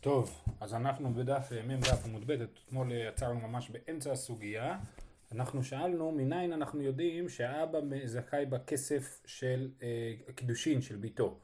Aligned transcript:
טוב, 0.00 0.42
אז 0.60 0.74
אנחנו 0.74 1.14
בדף 1.14 1.52
מ"ד 1.66 1.84
עמוד 2.04 2.26
ב', 2.26 2.42
אתמול 2.66 2.92
עצרנו 2.92 3.48
ממש 3.48 3.70
באמצע 3.70 4.12
הסוגיה. 4.12 4.78
אנחנו 5.32 5.64
שאלנו 5.64 6.12
מניין 6.12 6.52
אנחנו 6.52 6.82
יודעים 6.82 7.28
שהאבא 7.28 7.78
זכאי 8.04 8.46
בכסף 8.46 9.20
של 9.26 9.70
אה, 9.82 10.12
קידושין 10.34 10.80
של 10.80 10.96
ביתו. 10.96 11.38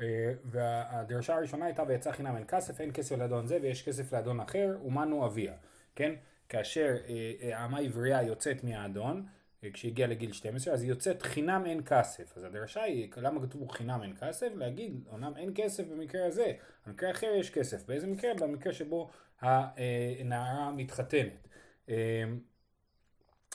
אה, 0.00 0.32
והדרשה 0.44 1.34
הראשונה 1.34 1.64
הייתה 1.64 1.82
ויצא 1.88 2.12
חינם 2.12 2.36
אין 2.36 2.44
כסף, 2.48 2.80
אין 2.80 2.90
כסף 2.92 3.16
לאדון 3.16 3.46
זה 3.46 3.58
ויש 3.62 3.88
כסף 3.88 4.12
לאדון 4.12 4.40
אחר, 4.40 4.76
אומנו 4.84 5.26
אביה. 5.26 5.54
כן? 5.94 6.14
כאשר 6.48 6.96
אה, 7.08 7.52
אה, 7.52 7.78
עברייה 7.78 8.22
יוצאת 8.22 8.64
מהאדון, 8.64 9.26
כשהגיע 9.72 10.06
לגיל 10.06 10.32
12, 10.32 10.74
אז 10.74 10.82
היא 10.82 10.90
יוצאת 10.90 11.22
חינם 11.22 11.62
אין 11.66 11.80
כסף. 11.86 12.36
אז 12.36 12.44
הדרשה 12.44 12.82
היא, 12.82 13.08
למה 13.16 13.42
כתוב 13.42 13.70
חינם 13.70 14.02
אין 14.02 14.12
כסף? 14.20 14.48
להגיד, 14.54 15.04
אומנם 15.12 15.32
אין 15.36 15.50
כסף 15.54 15.84
במקרה 15.84 16.26
הזה, 16.26 16.52
במקרה 16.86 17.10
אחר 17.10 17.26
יש 17.26 17.50
כסף. 17.50 17.86
באיזה 17.86 18.06
מקרה? 18.06 18.34
במקרה 18.34 18.72
שבו 18.72 19.10
הנערה 19.40 20.72
מתחתנת. 20.72 21.48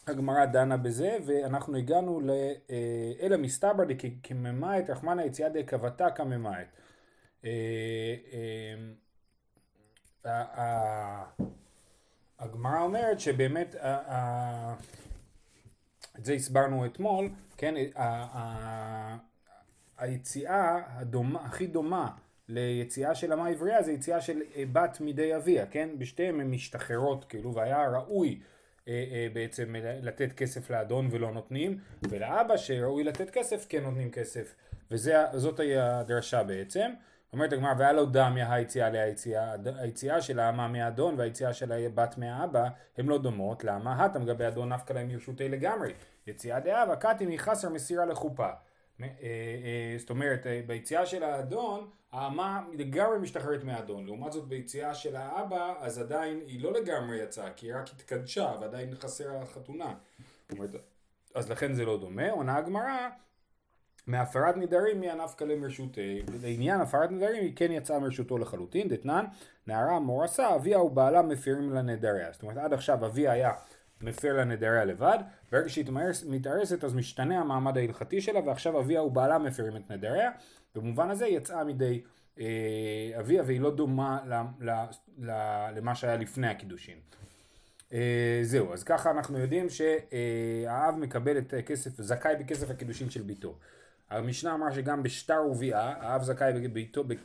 הגמרא 0.08 0.46
דנה 0.46 0.78
בזה, 0.78 1.18
ואנחנו 1.26 1.78
הגענו 1.78 2.22
לאלה 2.22 3.38
מסתברא 3.38 3.86
דקממאית 3.86 4.90
רחמנא 4.90 5.22
יציאה 5.22 5.50
דקבתה 5.50 6.08
כממאית. 6.12 6.68
הגמרא 12.40 12.82
אומרת 12.82 13.20
שבאמת 13.20 13.76
את 16.20 16.26
זה 16.26 16.34
הסברנו 16.34 16.86
אתמול, 16.86 17.30
כן, 17.58 17.76
היציאה 19.98 20.80
הדומה, 20.88 21.46
הכי 21.46 21.68
דומה 21.68 22.12
ליציאה 22.50 23.16
של 23.16 23.34
אמה 23.34 23.48
עברייה 23.48 23.84
זה 23.84 23.92
יציאה 23.92 24.22
של 24.22 24.42
אה, 24.56 24.64
בת 24.72 25.02
מידי 25.02 25.36
אביה, 25.36 25.66
כן? 25.66 25.90
בשתיהן 25.98 26.40
הן 26.40 26.52
משתחררות 26.52 27.26
כאילו 27.26 27.56
והיה 27.56 27.90
ראוי 27.90 28.40
אה, 28.88 28.94
אה, 29.12 29.28
בעצם 29.34 29.76
לתת 29.78 30.34
כסף 30.34 30.70
לאדון 30.70 31.08
ולא 31.12 31.32
נותנים 31.32 31.80
ולאבא 32.10 32.58
שראוי 32.58 33.04
לתת 33.04 33.30
כסף 33.30 33.66
כן 33.70 33.84
נותנים 33.84 34.12
כסף 34.12 34.56
וזאת 34.92 35.60
הדרשה 35.60 36.44
בעצם 36.44 36.92
אומרת 37.34 37.54
הגמרא 37.54 37.74
והיה 37.78 37.94
לו 37.94 38.06
דמיה 38.06 38.54
היציאה 38.54 38.90
ליציאה, 38.90 39.56
היציאה 39.78 40.22
של 40.22 40.40
האמה 40.40 40.68
מהאדון 40.68 41.16
והיציאה 41.18 41.54
של 41.54 41.72
הבת 41.72 42.18
מהאבא 42.18 42.68
הן 42.98 43.06
לא 43.06 43.18
דומות, 43.18 43.64
למה? 43.64 44.06
הטם 44.06 44.26
גבי 44.26 44.48
אדון 44.48 44.74
נפקא 44.74 44.94
להם 44.94 45.10
ירשותי 45.10 45.50
לגמרי, 45.50 45.94
יציאה 46.28 46.60
דאבה 46.60 46.96
קטי 46.96 47.26
מחסר 47.26 47.70
מסירה 47.70 48.06
לחופה. 48.06 48.50
אה, 49.02 49.08
אה, 49.22 49.96
זאת 49.98 50.10
אומרת 50.10 50.46
ביציאה 50.68 51.06
של 51.06 51.24
האדון 51.24 51.90
האמה 52.12 52.64
לגמרי 52.74 53.20
משתחררת 53.20 53.64
מהאדון, 53.64 54.06
לעומת 54.06 54.32
זאת 54.32 54.48
ביציאה 54.48 54.94
של 54.94 55.16
האבא 55.16 55.74
אז 55.80 56.00
עדיין 56.00 56.42
היא 56.48 56.64
לא 56.64 56.74
לגמרי 56.74 57.18
יצאה 57.18 57.54
כי 57.54 57.68
היא 57.68 57.76
רק 57.76 57.90
התקדשה 57.90 58.54
ועדיין 58.62 58.96
חסר 58.96 59.38
החתונה. 59.38 59.94
אז 61.36 61.52
לכן 61.52 61.74
זה 61.74 61.86
לא 61.86 61.98
דומה, 61.98 62.32
עונה 62.32 62.58
הגמרא 62.58 63.10
מהפרת 64.12 64.58
נדרים 64.58 65.00
מי 65.00 65.10
הנפקא 65.10 65.44
למרשות, 65.44 65.98
לעניין 66.42 66.82
הפרת 66.82 67.12
נדרים 67.12 67.44
היא 67.44 67.56
כן 67.56 67.72
יצאה 67.72 68.00
מרשותו 68.00 68.38
לחלוטין, 68.38 68.88
דתנן, 68.88 69.26
נערה 69.68 70.00
מורסה, 70.00 70.56
אביה 70.56 70.82
ובעלה 70.82 71.22
מפירים 71.22 71.74
לנדריה. 71.74 72.32
זאת 72.32 72.44
אומרת 72.44 72.58
עד 72.58 72.74
עכשיו 72.74 73.06
אביה 73.06 73.32
היה 73.32 73.52
מפר 74.02 74.38
לנדריה 74.38 74.86
לבד, 74.86 75.18
ברגע 75.52 75.70
שהיא 75.70 75.86
מתארסת 76.28 76.84
אז 76.84 76.94
משתנה 76.94 77.40
המעמד 77.40 77.78
ההלכתי 77.78 78.22
שלה 78.22 78.40
ועכשיו 78.46 78.80
אביה 78.80 79.04
ובעלה 79.04 79.38
מפירים 79.38 79.76
את 79.76 79.92
נדריה, 79.92 80.32
במובן 80.76 81.10
הזה 81.10 81.28
יצאה 81.28 81.64
מידי 81.64 82.02
אה, 82.40 82.46
אביה 83.20 83.44
והיא 83.46 83.62
לא 83.62 83.72
דומה 83.72 84.20
ל, 84.26 84.34
ל, 84.70 84.72
ל, 85.18 85.32
למה 85.76 85.96
שהיה 85.96 86.16
לפני 86.16 86.48
הקידושין. 86.48 86.98
אה, 87.94 88.40
זהו, 88.44 88.74
אז 88.74 88.84
ככה 88.84 89.12
אנחנו 89.12 89.40
יודעים 89.40 89.68
שהאב 89.70 90.96
מקבל 90.98 91.38
את 91.38 91.54
כסף, 91.66 92.02
זכאי 92.02 92.36
בכסף 92.40 92.70
הקידושין 92.70 93.10
של 93.10 93.22
ביתו. 93.22 93.56
המשנה 94.12 94.54
אמרה 94.54 94.72
שגם 94.72 95.04
בשטר 95.04 95.42
וביאה, 95.52 95.94
האב 96.00 96.24
זכאי 96.24 96.52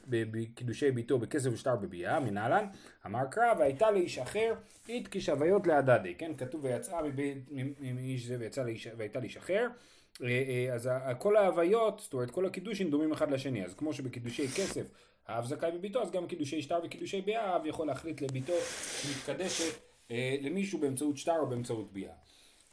בקידושי 0.09 0.91
ביתו 0.91 1.19
בכסף 1.19 1.51
ושטר 1.53 1.77
בביאה, 1.77 2.21
מנהלן, 2.21 2.67
אמר 3.07 3.25
קרא, 3.31 3.55
והייתה 3.59 3.91
לאיש 3.91 4.19
אחר, 4.19 4.55
אית 4.89 5.09
כשוויות 5.11 5.67
להדדי, 5.67 6.15
כן, 6.15 6.33
כתוב 6.39 6.65
ויצאה 6.65 7.01
מאיש 7.95 8.27
זה 8.27 8.37
ויצא 8.39 8.63
לאיש, 8.63 8.89
והייתה 8.97 9.21
לאיש 9.21 9.37
אחר, 9.37 9.69
אה, 10.23 10.29
אה, 10.29 10.75
אז 10.75 10.91
כל 11.19 11.37
ההוויות, 11.37 12.01
זאת 12.05 12.13
אומרת 12.13 12.31
כל 12.31 12.47
הקידושים 12.47 12.91
דומים 12.91 13.13
אחד 13.13 13.31
לשני, 13.31 13.65
אז 13.65 13.75
כמו 13.75 13.93
שבקידושי 13.93 14.49
כסף 14.49 14.87
האב 15.27 15.47
זכאי 15.47 15.71
בביתו, 15.73 16.03
אז 16.03 16.11
גם 16.11 16.27
קידושי 16.27 16.63
שטר 16.63 16.79
וקידושי 16.85 17.21
ביאה, 17.21 17.45
האב 17.45 17.67
יכול 17.67 17.87
להחליט 17.87 18.21
לביתו 18.21 18.53
שמתקדשת 19.03 19.75
אה, 20.11 20.37
למישהו 20.41 20.79
באמצעות 20.79 21.17
שטר 21.17 21.39
או 21.39 21.47
באמצעות 21.47 21.93
ביאה. 21.93 22.13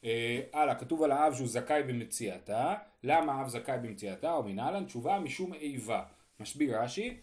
אה, 0.03 0.41
הלאה, 0.53 0.75
כתוב 0.75 1.03
על 1.03 1.11
האב 1.11 1.33
שהוא 1.33 1.47
זכאי 1.47 1.83
במציאתה, 1.83 2.75
למה 3.03 3.33
האב 3.33 3.47
זכאי 3.47 3.77
במציאתה 3.77 4.33
או 4.33 4.43
מנהלן? 4.43 4.85
תשובה 4.85 5.19
משום 5.19 5.53
איבה. 5.53 6.03
משביר 6.39 6.81
רש"י, 6.81 7.17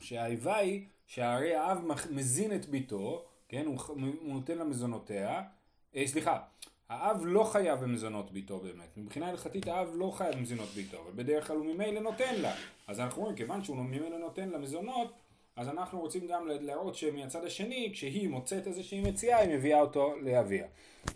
שהאיבה 0.00 0.56
היא 0.56 0.86
שהרי 1.06 1.54
האב 1.54 1.78
מזין 2.10 2.54
את 2.54 2.66
ביתו, 2.66 3.24
כן, 3.48 3.66
הוא, 3.66 3.78
הוא 3.88 4.34
נותן 4.34 4.58
לה 4.58 4.64
מזונותיה, 4.64 5.42
אה, 5.96 6.06
סליחה, 6.06 6.38
האב 6.88 7.22
לא 7.24 7.44
חייב 7.44 7.80
במזונות 7.80 8.30
ביתו 8.30 8.58
באמת, 8.58 8.96
מבחינה 8.96 9.28
הלכתית 9.28 9.68
האב 9.68 9.88
לא 9.94 10.10
חייב 10.10 10.34
במזונות 10.34 10.68
ביתו, 10.68 11.02
אבל 11.02 11.22
בדרך 11.22 11.46
כלל 11.46 11.56
הוא 11.56 11.66
ממילא 11.66 12.00
נותן 12.00 12.34
לה, 12.40 12.54
אז 12.86 13.00
אנחנו 13.00 13.22
רואים, 13.22 13.36
כיוון 13.36 13.64
שהוא 13.64 13.76
ממילא 13.76 14.18
נותן 14.18 14.48
לה 14.48 14.58
מזונות, 14.58 15.12
אז 15.56 15.68
אנחנו 15.68 16.00
רוצים 16.00 16.26
גם 16.26 16.48
להראות 16.60 16.94
שמהצד 16.94 17.44
השני, 17.44 17.90
כשהיא 17.92 18.28
מוצאת 18.28 18.66
איזושהי 18.66 19.00
מציאה, 19.00 19.38
היא 19.38 19.56
מביאה 19.56 19.80
אותו 19.80 20.14
לאביה, 20.22 20.66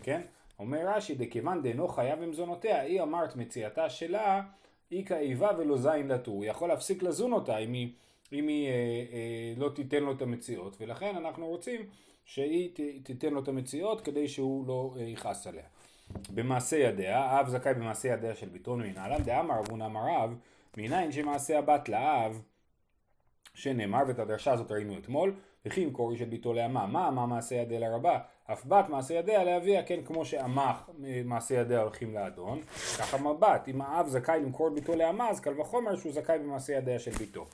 כן? 0.03 0.21
אומר 0.59 0.87
רש"י, 0.87 1.15
דכיוון 1.15 1.61
דנו 1.61 1.87
חייב 1.87 2.19
במזונותיה, 2.19 2.81
היא 2.81 3.01
אמרת 3.01 3.35
מציאתה 3.35 3.89
שלה, 3.89 4.41
היא 4.89 5.05
כאיבה 5.05 5.51
ולא 5.57 5.77
זין 5.77 6.07
לטור. 6.07 6.35
הוא 6.35 6.45
יכול 6.45 6.69
להפסיק 6.69 7.03
לזון 7.03 7.33
אותה 7.33 7.57
אם 7.57 7.73
היא, 7.73 7.91
אם 8.33 8.47
היא 8.47 8.67
אה, 8.67 8.73
אה, 8.73 9.53
לא 9.57 9.69
תיתן 9.69 10.03
לו 10.03 10.11
את 10.11 10.21
המציאות, 10.21 10.77
ולכן 10.79 11.15
אנחנו 11.15 11.47
רוצים 11.47 11.81
שהיא 12.25 12.69
ת, 12.73 12.79
תיתן 13.03 13.33
לו 13.33 13.43
את 13.43 13.47
המציאות 13.47 14.01
כדי 14.01 14.27
שהוא 14.27 14.67
לא 14.67 14.93
אה, 14.97 15.03
יכעס 15.03 15.47
עליה. 15.47 15.65
במעשה 16.33 16.77
ידיה, 16.77 17.39
אב 17.39 17.47
זכאי 17.49 17.73
במעשה 17.73 18.07
ידיה 18.07 18.35
של 18.35 18.49
ביתון 18.49 18.81
מנהלן, 18.81 19.23
דאמר 19.23 19.59
אבון 19.59 19.81
אמר 19.81 20.23
אב, 20.23 20.35
מניין 20.77 21.11
שמעשה 21.11 21.59
הבת 21.59 21.89
לאב 21.89 22.41
שנאמר 23.57 24.03
ואת 24.07 24.19
הדרשה 24.19 24.51
הזאת 24.53 24.71
ראינו 24.71 24.97
אתמול 24.97 25.33
וכי 25.65 25.83
אם 25.83 25.91
קורי 25.91 26.17
של 26.17 26.25
ביתו 26.25 26.53
לאמה 26.53 26.87
מה 26.87 27.07
אמה 27.07 27.25
מעשה 27.25 27.55
ידיה 27.55 27.79
לרבה 27.79 28.19
אף 28.51 28.65
בת 28.65 28.89
מעשה 28.89 29.13
ידיה 29.13 29.43
לאביה 29.43 29.83
כן 29.83 29.99
כמו 30.05 30.25
שאמה 30.25 30.81
מעשה 31.25 31.55
ידיה 31.55 31.81
הולכים 31.81 32.13
לאדון. 32.13 32.61
ככה 32.99 33.17
מבט 33.17 33.67
אם 33.67 33.81
האב 33.81 34.07
זכאי 34.07 34.39
למכור 34.39 34.69
ביתו 34.69 34.95
לאמה 34.95 35.29
אז 35.29 35.39
קל 35.39 35.61
וחומר 35.61 35.95
שהוא 35.95 36.13
זכאי 36.13 36.39
במעשה 36.39 36.73
ידיה 36.73 36.99
של 36.99 37.11
ביתו. 37.11 37.45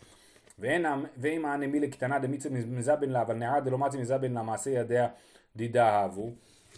ואם 1.17 1.45
האנמי 1.45 1.79
לקטנה 1.79 2.19
דמיצה 2.19 2.49
מזבן 2.49 3.09
לה 3.09 3.21
אבל 3.21 3.35
נערה 3.35 3.59
דלא 3.59 3.77
מצי 3.77 3.97
מזבן 3.97 4.33
לה 4.33 4.43
מעשה 4.43 4.69
ידיה 4.69 5.07
דידה 5.55 5.89
אהבו. 5.89 6.29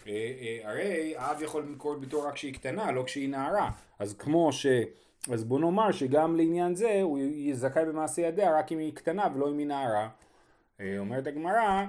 אה, 0.06 0.12
אה, 0.12 0.70
הרי 0.70 1.14
האב 1.16 1.42
יכול 1.42 1.62
למכור 1.62 1.94
ביתו 1.94 2.22
רק 2.22 2.34
כשהיא 2.34 2.54
קטנה 2.54 2.92
לא 2.92 3.02
כשהיא 3.02 3.28
נערה. 3.28 3.70
אז 3.98 4.14
כמו 4.18 4.52
ש... 4.52 4.66
אז 5.32 5.44
בוא 5.44 5.60
נאמר 5.60 5.92
שגם 5.92 6.36
לעניין 6.36 6.74
זה 6.74 7.00
הוא 7.02 7.18
יהיה 7.18 7.54
זכאי 7.54 7.84
במעשה 7.84 8.22
ידיה 8.22 8.58
רק 8.58 8.72
אם 8.72 8.78
היא 8.78 8.94
קטנה 8.94 9.28
ולא 9.34 9.50
אם 9.50 9.58
היא 9.58 9.66
נערה. 9.66 10.08
אומרת 10.98 11.26
הגמרא, 11.26 11.84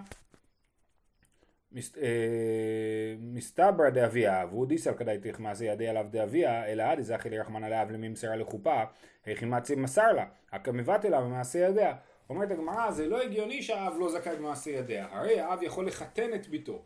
אה, 1.76 3.16
מסתברא 3.20 3.90
דאביה 3.90 4.44
אבו 4.44 4.66
דיסל 4.66 4.94
כדאי 4.94 5.18
תך 5.18 5.40
מעשה 5.40 5.66
ידיה 5.66 5.90
עליו 5.90 6.08
דאביה 6.10 6.66
אלא 6.66 6.84
עד 6.84 7.02
זכי 7.02 7.30
לרחמנא 7.30 7.66
לאב 7.66 7.92
למי 7.92 8.10
מסרה 8.10 8.36
לחופה 8.36 8.84
איך 9.28 9.44
אם 9.44 9.54
מסר 9.78 10.12
לה 10.12 10.26
מבטל 10.74 11.10
לה 11.10 11.22
במעשה 11.22 11.60
ידיה 11.60 11.96
אומרת 12.30 12.52
הגמרא 12.52 12.92
זה 12.92 13.08
לא 13.08 13.22
הגיוני 13.22 13.64
שהאב 13.64 13.94
לא 14.00 14.12
זכאי 14.12 14.36
במעשה 14.36 14.72
ידיה 14.72 15.08
הרי 15.12 15.40
האב 15.40 15.64
יכול 15.64 15.88
לחתן 15.88 16.34
את 16.34 16.48
ביתו 16.48 16.84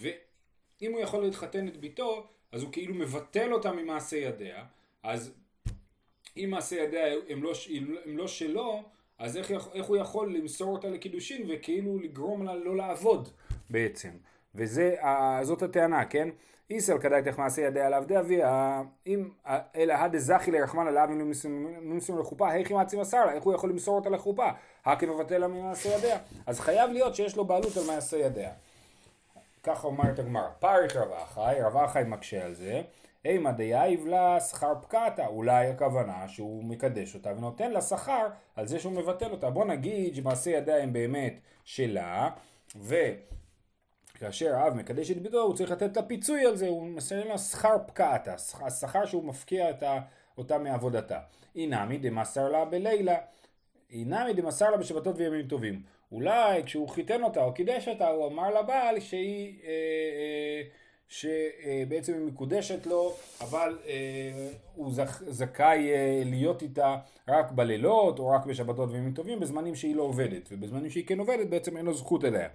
ואם 0.00 0.92
הוא 0.92 1.00
יכול 1.00 1.26
לחתן 1.26 1.68
את 1.68 1.76
ביתו 1.76 2.26
אז 2.52 2.62
הוא 2.62 2.72
כאילו 2.72 2.94
מבטל 2.94 3.52
אותה 3.52 3.72
ממעשה 3.72 4.16
ידיה 4.16 4.64
אז 5.02 5.34
אם 6.36 6.48
מעשה 6.50 6.76
ידיה 6.76 7.06
הם 7.28 7.42
לא, 7.42 7.52
הם 8.06 8.16
לא 8.18 8.28
שלו, 8.28 8.82
אז 9.18 9.36
איך, 9.36 9.52
איך 9.74 9.86
הוא 9.86 9.96
יכול 9.96 10.36
למסור 10.36 10.72
אותה 10.72 10.88
לקידושין 10.88 11.46
וכאילו 11.48 11.98
לגרום 11.98 12.42
לה 12.42 12.54
לא 12.54 12.76
לעבוד 12.76 13.28
בעצם. 13.70 14.10
וזאת 14.54 15.62
הטענה, 15.62 16.04
כן? 16.04 16.28
אי 16.70 16.79
סלקא 16.79 16.98
דעתך 16.98 17.22
מעשה 17.38 17.62
ידיה 17.62 17.86
לאו 17.86 18.04
דאביה, 18.06 19.28
אלא 19.76 19.92
הא 19.92 20.18
דזכי 20.18 20.50
ליה 20.50 20.63
רחמנא 20.63 20.86
לאב 20.86 21.08
אם 21.12 21.32
נמסור 21.82 22.20
לחופה, 22.20 22.54
היכי 22.54 22.68
מצי 22.68 23.00
מסר 23.00 23.26
לה, 23.26 23.32
איך 23.32 23.44
הוא 23.44 23.54
יכול 23.54 23.70
למסור 23.70 23.96
אותה 23.96 24.10
לחופה? 24.10 24.48
הא 24.84 24.95
קא 24.95 25.06
מבטל 25.06 25.38
לה 25.38 25.48
ממעשה 25.48 25.88
ידיה. 25.88 26.18
אז 26.46 26.60
חייב 26.60 26.90
להיות 26.90 27.14
שיש 27.14 27.36
לו 27.36 27.44
בעלות 27.44 27.76
על 27.76 27.84
מעשה 27.86 28.16
ידיה. 28.16 28.50
ככה 29.64 29.86
אומרת 29.86 30.18
הגמרא, 30.18 30.48
פריך 30.58 30.96
רב 30.96 31.12
אחאי, 31.12 31.54
רב 31.62 31.76
אחאי 31.76 32.02
מקשה 32.06 32.44
על 32.44 32.54
זה, 32.54 32.82
אימא 33.24 33.50
דיהיב 33.50 34.06
לה 34.06 34.40
שכר 34.40 34.72
פקעתה, 34.82 35.26
אולי 35.26 35.68
הכוונה 35.68 36.28
שהוא 36.28 36.64
מקדש 36.64 37.14
אותה 37.14 37.32
ונותן 37.36 37.70
לה 37.70 37.80
שכר 37.80 38.26
על 38.56 38.66
זה 38.66 38.78
שהוא 38.78 38.92
מבטל 38.92 39.30
אותה. 39.30 39.50
בוא 39.50 39.64
נגיד 39.64 40.14
שמעשה 40.14 40.50
ידיה 40.50 40.82
הם 40.82 40.92
באמת 40.92 41.40
שלה, 41.64 42.30
וכאשר 42.76 44.54
האב 44.54 44.74
מקדש 44.74 45.10
את 45.10 45.22
ביתו 45.22 45.42
הוא 45.42 45.56
צריך 45.56 45.70
לתת 45.70 45.96
לה 45.96 46.02
פיצוי 46.02 46.46
על 46.46 46.56
זה, 46.56 46.68
הוא 46.68 46.86
מסיים 46.86 47.28
לה 47.28 47.38
שכר 47.38 47.76
פקעתה, 47.86 48.34
השכר 48.60 49.06
שהוא 49.06 49.24
מפקיע 49.24 49.66
אותה 50.38 50.58
מעבודתה. 50.58 51.18
אינמי 51.56 51.98
דמסר 51.98 52.48
לה 52.48 52.64
בלילה, 52.64 53.16
אינמי 53.90 54.32
דמסר 54.32 54.70
לה 54.70 54.76
בשבתות 54.76 55.16
וימים 55.18 55.48
טובים. 55.48 55.82
אולי 56.12 56.62
כשהוא 56.64 56.88
חיתן 56.88 57.22
אותה 57.22 57.44
או 57.44 57.54
קידש 57.54 57.88
אותה 57.88 58.08
הוא 58.08 58.26
אמר 58.26 58.60
לבעל 58.60 59.00
שהיא 59.00 59.58
אה, 59.64 59.68
אה, 59.68 60.62
שבעצם 61.08 62.14
היא 62.14 62.26
מקודשת 62.26 62.86
לו, 62.86 63.14
אבל 63.40 63.78
אה, 63.86 64.48
הוא 64.74 64.92
זכ, 64.92 65.22
זכאי 65.26 65.90
להיות 66.24 66.62
איתה 66.62 66.96
רק 67.28 67.50
בלילות 67.50 68.18
או 68.18 68.28
רק 68.28 68.46
בשבתות 68.46 68.90
וימים 68.90 69.12
טובים 69.12 69.40
בזמנים 69.40 69.74
שהיא 69.74 69.96
לא 69.96 70.02
עובדת, 70.02 70.48
ובזמנים 70.52 70.90
שהיא 70.90 71.06
כן 71.06 71.18
עובדת 71.18 71.46
בעצם 71.46 71.76
אין 71.76 71.86
לו 71.86 71.94
זכות 71.94 72.24
אליה. 72.24 72.48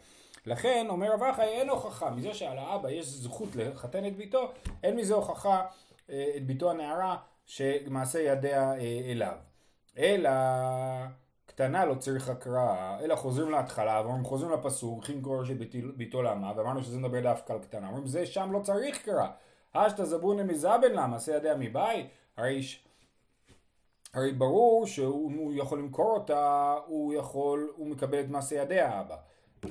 לכן 0.46 0.86
אומר 0.90 1.14
רב 1.14 1.24
אחי 1.24 1.42
אין 1.42 1.70
הוכחה 1.70 2.10
מזה 2.10 2.34
שעל 2.34 2.58
האבא 2.58 2.90
יש 2.90 3.06
זכות 3.06 3.56
לחתן 3.56 4.06
את 4.06 4.16
ביתו, 4.16 4.52
אין 4.84 4.96
מזה 4.96 5.14
הוכחה 5.14 5.66
את 6.06 6.46
ביתו 6.46 6.72
הנערה 6.72 7.18
שמעשה 7.46 8.22
ידיה 8.22 8.74
אליו. 9.12 9.36
אלא 9.98 10.30
קטנה 11.60 11.86
לא 11.86 11.96
צריך 11.96 12.30
הקראה, 12.30 13.00
אלא 13.00 13.16
חוזרים 13.16 13.52
להתחלה, 13.52 14.02
ואומרים 14.04 14.24
חוזרים 14.24 14.52
לפסוק, 14.52 14.94
הולכים 14.94 15.22
קורא 15.22 15.46
של 15.46 15.58
ביתו 15.96 16.22
למה, 16.22 16.54
ואמרנו 16.56 16.84
שזה 16.84 16.98
מדבר 16.98 17.22
דווקא 17.22 17.54
על 17.54 17.60
קטנה, 17.60 17.88
אומרים 17.88 18.08
זה 18.08 18.26
שם 18.26 18.52
לא 18.52 18.60
צריך 18.60 19.06
קראה, 19.06 19.30
אשתא 19.74 20.04
זבונה 20.04 20.44
מזבן 20.44 20.92
למה, 20.92 21.18
ידיה 21.36 21.56
מבית, 21.58 22.08
הרי, 22.38 22.62
הרי 24.14 24.32
ברור 24.32 24.88
שהוא 24.88 25.54
יכול 25.56 25.80
למכור 25.80 26.12
אותה, 26.12 26.76
הוא 26.86 27.14
יכול, 27.14 27.72
הוא 27.76 27.88
מקבל 27.88 28.20
את 28.20 28.30
מעשה 28.30 28.56
ידיה 28.56 28.90
האבא, 28.90 29.16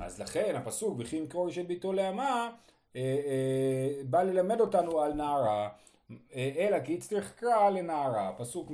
אז 0.01 0.19
לכן 0.19 0.55
הפסוק 0.55 0.95
וכי 0.99 1.27
קורא 1.27 1.51
של 1.51 1.63
ביתו 1.63 1.93
לאמה, 1.93 2.49
אה, 2.95 3.01
אה, 3.01 4.03
בא 4.03 4.23
ללמד 4.23 4.59
אותנו 4.59 5.01
על 5.01 5.13
נערה, 5.13 5.69
אה, 6.35 6.51
אלא 6.57 6.79
כי 6.79 6.97
צריך 6.97 7.33
קרא 7.35 7.69
לנערה, 7.69 8.29
הפסוק 8.29 8.71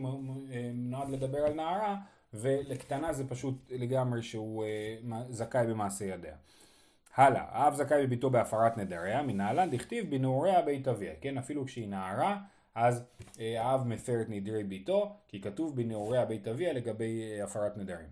נועד 0.73 1.09
לדבר 1.09 1.45
על 1.45 1.53
נערה 1.53 1.95
ולקטנה 2.35 3.13
זה 3.13 3.29
פשוט 3.29 3.55
לגמרי 3.71 4.23
שהוא 4.23 4.65
אה, 4.65 4.97
זכאי 5.29 5.67
במעשה 5.67 6.05
ידיה. 6.05 6.35
הלאה, 7.15 7.45
האב 7.49 7.73
זכאי 7.75 8.05
בביתו 8.07 8.29
בהפרת 8.29 8.77
נדריה, 8.77 9.21
מנהלן 9.21 9.69
דכתיב 9.69 10.09
בנעוריה 10.09 10.61
בית 10.61 10.87
אביה, 10.87 11.13
כן, 11.21 11.37
אפילו 11.37 11.65
כשהיא 11.65 11.87
נערה, 11.87 12.37
אז 12.75 13.03
אה, 13.39 13.61
האב 13.61 13.87
מפר 13.87 14.21
את 14.21 14.29
נדרי 14.29 14.63
ביתו, 14.63 15.15
כי 15.27 15.41
כתוב 15.41 15.75
בנעוריה 15.75 16.25
בית 16.25 16.47
אביה 16.47 16.73
לגבי 16.73 17.21
אה, 17.23 17.43
הפרת 17.43 17.77
נדרים. 17.77 18.07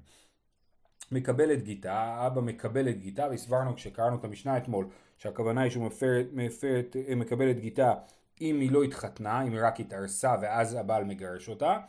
מקבל 1.12 1.54
את 1.54 1.64
גיתה, 1.64 1.94
האבא 1.94 2.42
מקבל 2.42 2.90
את 2.90 3.00
גיתה, 3.00 3.28
והסברנו 3.30 3.76
כשקראנו 3.76 4.16
את 4.16 4.24
המשנה 4.24 4.58
אתמול, 4.58 4.88
שהכוונה 5.18 5.62
היא 5.62 5.72
שהוא 5.72 5.86
מפר, 5.86 6.24
מפר, 6.34 6.82
מקבל 7.16 7.52
את 7.52 7.60
גיתה 7.60 7.94
אם 8.42 8.60
היא 8.60 8.72
לא 8.72 8.84
התחתנה, 8.84 9.42
אם 9.42 9.52
היא 9.52 9.60
רק 9.64 9.80
התארסה 9.80 10.36
ואז 10.42 10.74
הבעל 10.74 11.04
מגרש 11.04 11.50
אותה. 11.50 11.80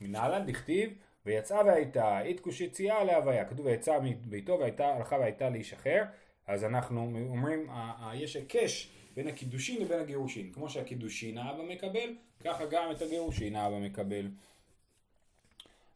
מנהלן 0.00 0.46
דכתיב 0.46 0.90
ויצאה 1.28 1.64
והייתה, 1.64 2.20
איתקוש 2.20 2.60
יציאה 2.60 3.04
להוויה, 3.04 3.44
כתוב 3.44 3.66
ויצאה 3.66 3.98
מביתו 4.00 4.58
והייתה, 4.58 4.86
הלכה 4.86 5.16
והייתה 5.16 5.50
לאיש 5.50 5.72
אחר, 5.72 6.02
אז 6.46 6.64
אנחנו 6.64 7.00
אומרים, 7.00 7.70
יש 8.14 8.36
היקש 8.36 8.90
בין 9.16 9.28
הקידושין 9.28 9.82
לבין 9.82 10.00
הגירושין, 10.00 10.52
כמו 10.52 10.68
שהקידושין 10.68 11.38
האבא 11.38 11.62
מקבל, 11.62 12.14
ככה 12.44 12.66
גם 12.66 12.90
את 12.90 13.02
הגירושין 13.02 13.56
האבא 13.56 13.78
מקבל. 13.78 14.28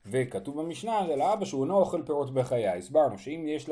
וכתוב 0.06 0.62
במשנה 0.62 0.99
על 0.99 1.20
האבא 1.20 1.44
שהוא 1.44 1.64
אינו 1.64 1.78
אוכל 1.78 2.02
פירות 2.06 2.35
בחיי, 2.35 2.69
הסברנו 2.69 3.19
שאם 3.19 3.44
יש 3.49 3.69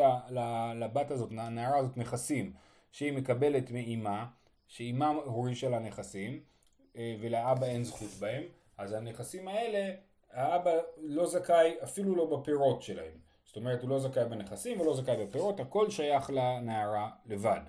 לבת 0.75 1.11
הזאת, 1.11 1.33
לנערה 1.33 1.79
הזאת 1.79 1.97
נכסים 1.97 2.53
שהיא 2.93 3.13
מקבלת 3.13 3.71
מאימה, 3.71 4.27
שאימה 4.69 5.09
הורישה 5.09 5.69
לה 5.69 5.79
נכסים, 5.79 6.41
אה, 6.97 7.17
ולאבא 7.21 7.67
אין 7.67 7.85
זכות 7.85 8.11
בהם, 8.21 8.43
אז 8.79 8.93
הנכסים 8.93 9.49
האלה 9.49 9.95
האבא 10.33 10.73
לא 10.97 11.27
זכאי 11.27 11.75
אפילו 11.85 12.17
לא 12.17 12.25
בפירות 12.25 12.83
שלהם. 12.83 13.31
זאת 13.47 13.57
אומרת, 13.57 13.83
הוא 13.83 13.91
לא 13.91 13.99
זכאי 13.99 14.25
בנכסים 14.25 14.81
ולא 14.81 14.95
זכאי 14.95 15.27
בפירות, 15.27 15.61
הכל 15.61 15.91
שייך 15.91 16.31
לנערה 16.31 17.11
לבד. 17.27 17.61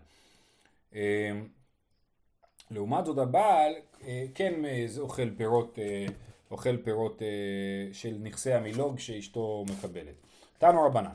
אמ, 0.94 1.00
לעומת 2.72 3.06
זאת 3.06 3.18
הבעל 3.18 3.74
אה, 4.04 4.26
כן 4.36 4.54
אוכל 5.00 5.30
פירות, 5.38 5.80
אה, 5.80 6.06
אוכל 6.52 6.78
פירות 6.78 7.22
אה, 7.22 7.94
של 7.94 8.18
נכסי 8.20 8.54
המילוג 8.54 9.00
שאשתו 9.00 9.66
מקבלת. 9.70 10.16
תנו 10.58 10.84
רבנן, 10.86 11.12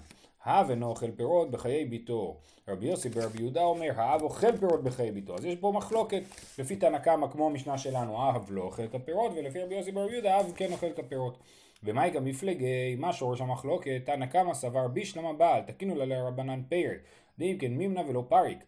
האב 0.46 0.70
אינו 0.70 0.86
אוכל 0.86 1.10
פירות 1.10 1.50
בחיי 1.50 1.84
ביתו. 1.84 2.36
רבי 2.68 2.86
יוסי 2.86 3.08
ברבי 3.08 3.38
יהודה 3.38 3.62
אומר, 3.62 3.90
האב 3.96 4.22
אוכל 4.22 4.56
פירות 4.56 4.82
בחיי 4.82 5.12
ביתו. 5.12 5.34
אז 5.34 5.44
יש 5.44 5.56
פה 5.56 5.72
מחלוקת 5.74 6.22
לפי 6.58 6.76
תנא 6.76 6.98
קמא 6.98 7.26
כמו 7.32 7.46
המשנה 7.46 7.78
שלנו, 7.78 8.22
האב 8.22 8.46
לא 8.50 8.62
אוכל 8.62 8.84
את 8.84 8.94
הפירות, 8.94 9.32
ולפי 9.36 9.62
רבי 9.62 9.74
יוסי 9.74 9.92
ברבי 9.92 10.12
יהודה, 10.12 10.36
האב 10.36 10.52
כן 10.56 10.72
אוכל 10.72 10.86
את 10.86 10.98
הפירות. 10.98 11.38
ומאי 11.84 12.10
גם 12.10 12.24
מפלגי, 12.24 12.96
מה 12.98 13.12
שורש 13.12 13.40
המחלוקת? 13.40 14.00
תנא 14.04 14.26
קמא 14.26 14.54
סבר 14.54 14.88
בישלמה 14.88 15.32
בעל, 15.32 15.62
תקינו 15.62 15.94
לה 15.94 16.04
לרבנן 16.04 16.62
פרק. 16.68 16.98
דאם 17.38 17.58
כן 17.58 17.72
מימנה 17.72 18.02
ולא 18.08 18.24
פריק. 18.28 18.58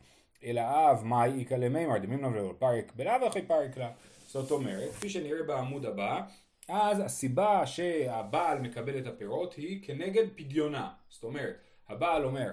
אלא 0.44 0.60
אב 0.60 1.04
מאי 1.04 1.38
איכא 1.38 1.54
למימר 1.54 1.98
דמימנה 1.98 2.28
ולא 2.28 2.54
פריק, 2.58 2.92
בלאו 2.96 3.26
הכי 3.26 3.42
פריק 3.42 3.76
לה. 3.76 3.90
זאת 4.26 4.50
אומרת, 4.50 4.90
כפי 4.90 5.08
שנראה 5.08 5.42
בעמוד 5.42 5.86
הבא, 5.86 6.20
אז 6.68 7.00
הסיבה 7.00 7.66
שהבעל 7.66 8.60
מקבל 8.60 8.98
את 8.98 9.06
הפירות 9.06 9.54
היא 9.54 9.82
כנגד 9.82 10.24
פדיונה. 10.36 10.88
זאת 11.08 11.24
אומרת, 11.24 11.67
הבעל 11.88 12.24
אומר, 12.24 12.50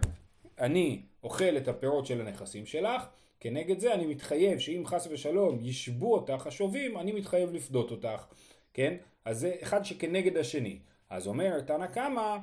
אני 0.60 1.02
אוכל 1.24 1.58
את 1.58 1.68
הפירות 1.68 2.06
של 2.06 2.22
הנכסים 2.22 2.66
שלך, 2.66 3.06
כנגד 3.40 3.80
זה 3.80 3.94
אני 3.94 4.06
מתחייב 4.06 4.60
שאם 4.60 4.84
חס 4.86 5.08
ושלום 5.12 5.60
ישבו 5.62 6.14
אותך 6.14 6.48
השובים, 6.48 6.98
אני 6.98 7.12
מתחייב 7.12 7.54
לפדות 7.54 7.92
אותך, 7.92 8.26
כן? 8.74 8.96
אז 9.26 9.40
זה 9.40 9.56
אחד 9.62 9.86
שכנגד 9.86 10.38
השני. 10.38 10.80
אז 11.10 11.28
אומר 11.28 11.62
תנא 11.62 11.88
קמא, 11.88 12.38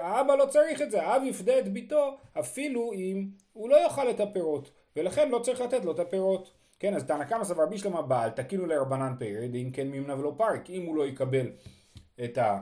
האבא 0.00 0.34
לא 0.34 0.46
צריך 0.46 0.82
את 0.82 0.90
זה, 0.90 1.02
האב 1.02 1.22
יפדה 1.26 1.58
את 1.58 1.68
ביתו 1.68 2.16
אפילו 2.40 2.92
אם 2.92 3.26
הוא 3.52 3.68
לא 3.68 3.84
יאכל 3.84 4.10
את 4.10 4.20
הפירות, 4.20 4.70
ולכן 4.96 5.30
לא 5.30 5.38
צריך 5.38 5.60
לתת 5.60 5.84
לו 5.84 5.92
את 5.92 5.98
הפירות. 5.98 6.52
כן, 6.78 6.94
אז 6.94 7.04
תנא 7.04 7.24
קמא 7.24 7.44
סבר 7.44 7.66
בישלמה 7.66 7.98
הבעל, 7.98 8.30
תקינו 8.30 8.66
לרבנן 8.66 9.14
פרד, 9.18 9.54
אם 9.54 9.70
כן 9.72 9.88
מימנה 9.88 10.18
ולא 10.18 10.34
פרק, 10.36 10.70
אם 10.70 10.86
הוא 10.86 10.96
לא 10.96 11.06
יקבל 11.06 11.46
את 12.24 12.38
ה... 12.38 12.60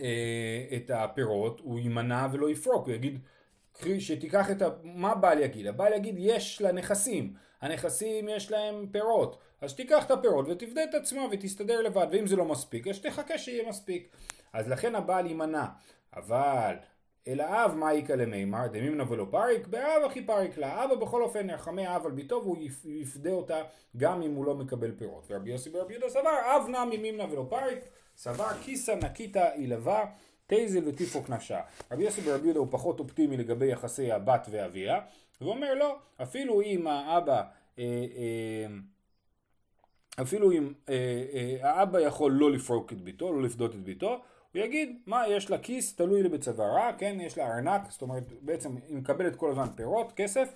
אה, 0.00 0.76
את 0.76 0.90
הפירות, 0.94 1.60
הוא 1.60 1.78
יימנע 1.78 2.26
ולא 2.32 2.50
יפרוק, 2.50 2.86
הוא 2.86 2.94
יגיד, 2.94 3.18
שתיקח 3.98 4.50
את 4.50 4.62
ה... 4.62 4.68
מה 4.82 5.14
בעל 5.14 5.38
יגיד? 5.38 5.66
הבעל 5.66 5.92
יגיד, 5.92 6.14
יש 6.18 6.62
לה 6.62 6.72
נכסים, 6.72 7.34
הנכסים 7.60 8.28
יש 8.28 8.50
להם 8.50 8.86
פירות, 8.92 9.38
אז 9.60 9.74
תיקח 9.74 10.06
את 10.06 10.10
הפירות 10.10 10.46
ותפדה 10.48 10.84
את 10.84 10.94
עצמה 10.94 11.22
ותסתדר 11.32 11.82
לבד, 11.82 12.06
ואם 12.12 12.26
זה 12.26 12.36
לא 12.36 12.44
מספיק, 12.44 12.86
אז 12.86 13.00
תחכה 13.00 13.38
שיהיה 13.38 13.68
מספיק. 13.68 14.16
אז 14.52 14.68
לכן 14.68 14.94
הבעל 14.94 15.26
יימנע, 15.26 15.64
אבל 16.16 16.76
אל 17.28 17.40
האב 17.40 17.74
מה 17.74 17.94
יקא 17.94 18.12
למימר, 18.12 18.66
דמימנה 18.66 19.12
ולא 19.12 19.26
פריק, 19.30 19.66
באב 19.66 20.02
הכי 20.06 20.26
פריק 20.26 20.58
לה, 20.58 20.84
אבא 20.84 20.94
בכל 20.94 21.22
אופן 21.22 21.50
ירחמי 21.50 21.86
האב 21.86 22.06
על 22.06 22.12
ביתו 22.12 22.40
והוא 22.42 22.56
יפדה 22.84 23.30
אותה 23.30 23.62
גם 23.96 24.22
אם 24.22 24.34
הוא 24.34 24.44
לא 24.44 24.54
מקבל 24.54 24.92
פירות. 24.98 25.26
ורבי 25.30 25.50
יוסי 25.50 25.70
ברבי 25.70 25.92
יהודה 25.92 26.08
סבר, 26.08 26.56
אב 26.56 26.68
נע 26.68 26.84
ממימנה 26.84 27.32
ולא 27.32 27.46
פריק, 27.48 27.78
סבר 28.22 28.48
כיסא 28.62 28.90
נקיתא 28.90 29.48
אילבה 29.54 30.04
תייזל 30.46 30.88
וטיפוק 30.88 31.30
נפשה. 31.30 31.60
רבי 31.90 32.04
יוסי 32.04 32.20
ברבי 32.20 32.44
יהודה 32.44 32.60
הוא 32.60 32.68
פחות 32.70 33.00
אופטימי 33.00 33.36
לגבי 33.36 33.66
יחסי 33.66 34.12
הבת 34.12 34.46
ואביה, 34.50 35.00
ואומר 35.40 35.74
לא, 35.74 35.96
אפילו 36.22 36.62
אם 36.62 36.86
האבא, 36.86 37.42
אה, 37.78 37.84
אה, 37.84 38.66
אפילו 40.22 40.52
אם 40.52 40.72
אה, 40.88 41.56
האבא 41.62 42.00
יכול 42.00 42.32
לא 42.32 42.50
לפרוק 42.50 42.92
את 42.92 43.00
ביתו, 43.00 43.32
לא 43.32 43.42
לפדות 43.42 43.74
את 43.74 43.80
ביתו, 43.84 44.20
הוא 44.54 44.62
יגיד, 44.62 44.98
מה, 45.06 45.28
יש 45.28 45.50
לה 45.50 45.58
כיס, 45.58 45.96
תלוי 45.96 46.22
לי 46.22 46.28
בצווארה, 46.28 46.92
כן, 46.98 47.18
יש 47.20 47.38
לה 47.38 47.46
ארנק, 47.46 47.90
זאת 47.90 48.02
אומרת, 48.02 48.24
בעצם 48.40 48.76
היא 48.88 48.96
מקבלת 48.96 49.36
כל 49.36 49.50
הזמן 49.50 49.68
פירות, 49.76 50.12
כסף, 50.16 50.48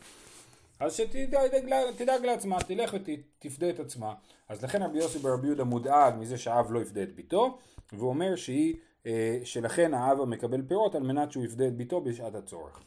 אז 0.80 0.92
שתדאג 0.96 2.24
לעצמה, 2.24 2.60
תלך 2.60 2.94
ותפדה 2.94 3.70
את 3.70 3.80
עצמה. 3.80 4.14
אז 4.48 4.64
לכן 4.64 4.82
רבי 4.82 4.98
יוסי 4.98 5.18
ברבי 5.18 5.46
יהודה 5.46 5.64
מודאג 5.64 6.14
מזה 6.18 6.38
שהאב 6.38 6.72
לא 6.72 6.80
יפדה 6.80 7.02
את 7.02 7.14
ביתו, 7.14 7.58
והוא 7.92 8.08
אומר 8.08 8.36
שהיא, 8.36 8.74
אה, 9.06 9.38
שלכן 9.44 9.94
האב 9.94 10.24
מקבל 10.24 10.62
פירות 10.68 10.94
על 10.94 11.02
מנת 11.02 11.32
שהוא 11.32 11.44
יפדה 11.44 11.66
את 11.66 11.76
ביתו 11.76 12.00
בשעת 12.00 12.34
הצורך. 12.34 12.82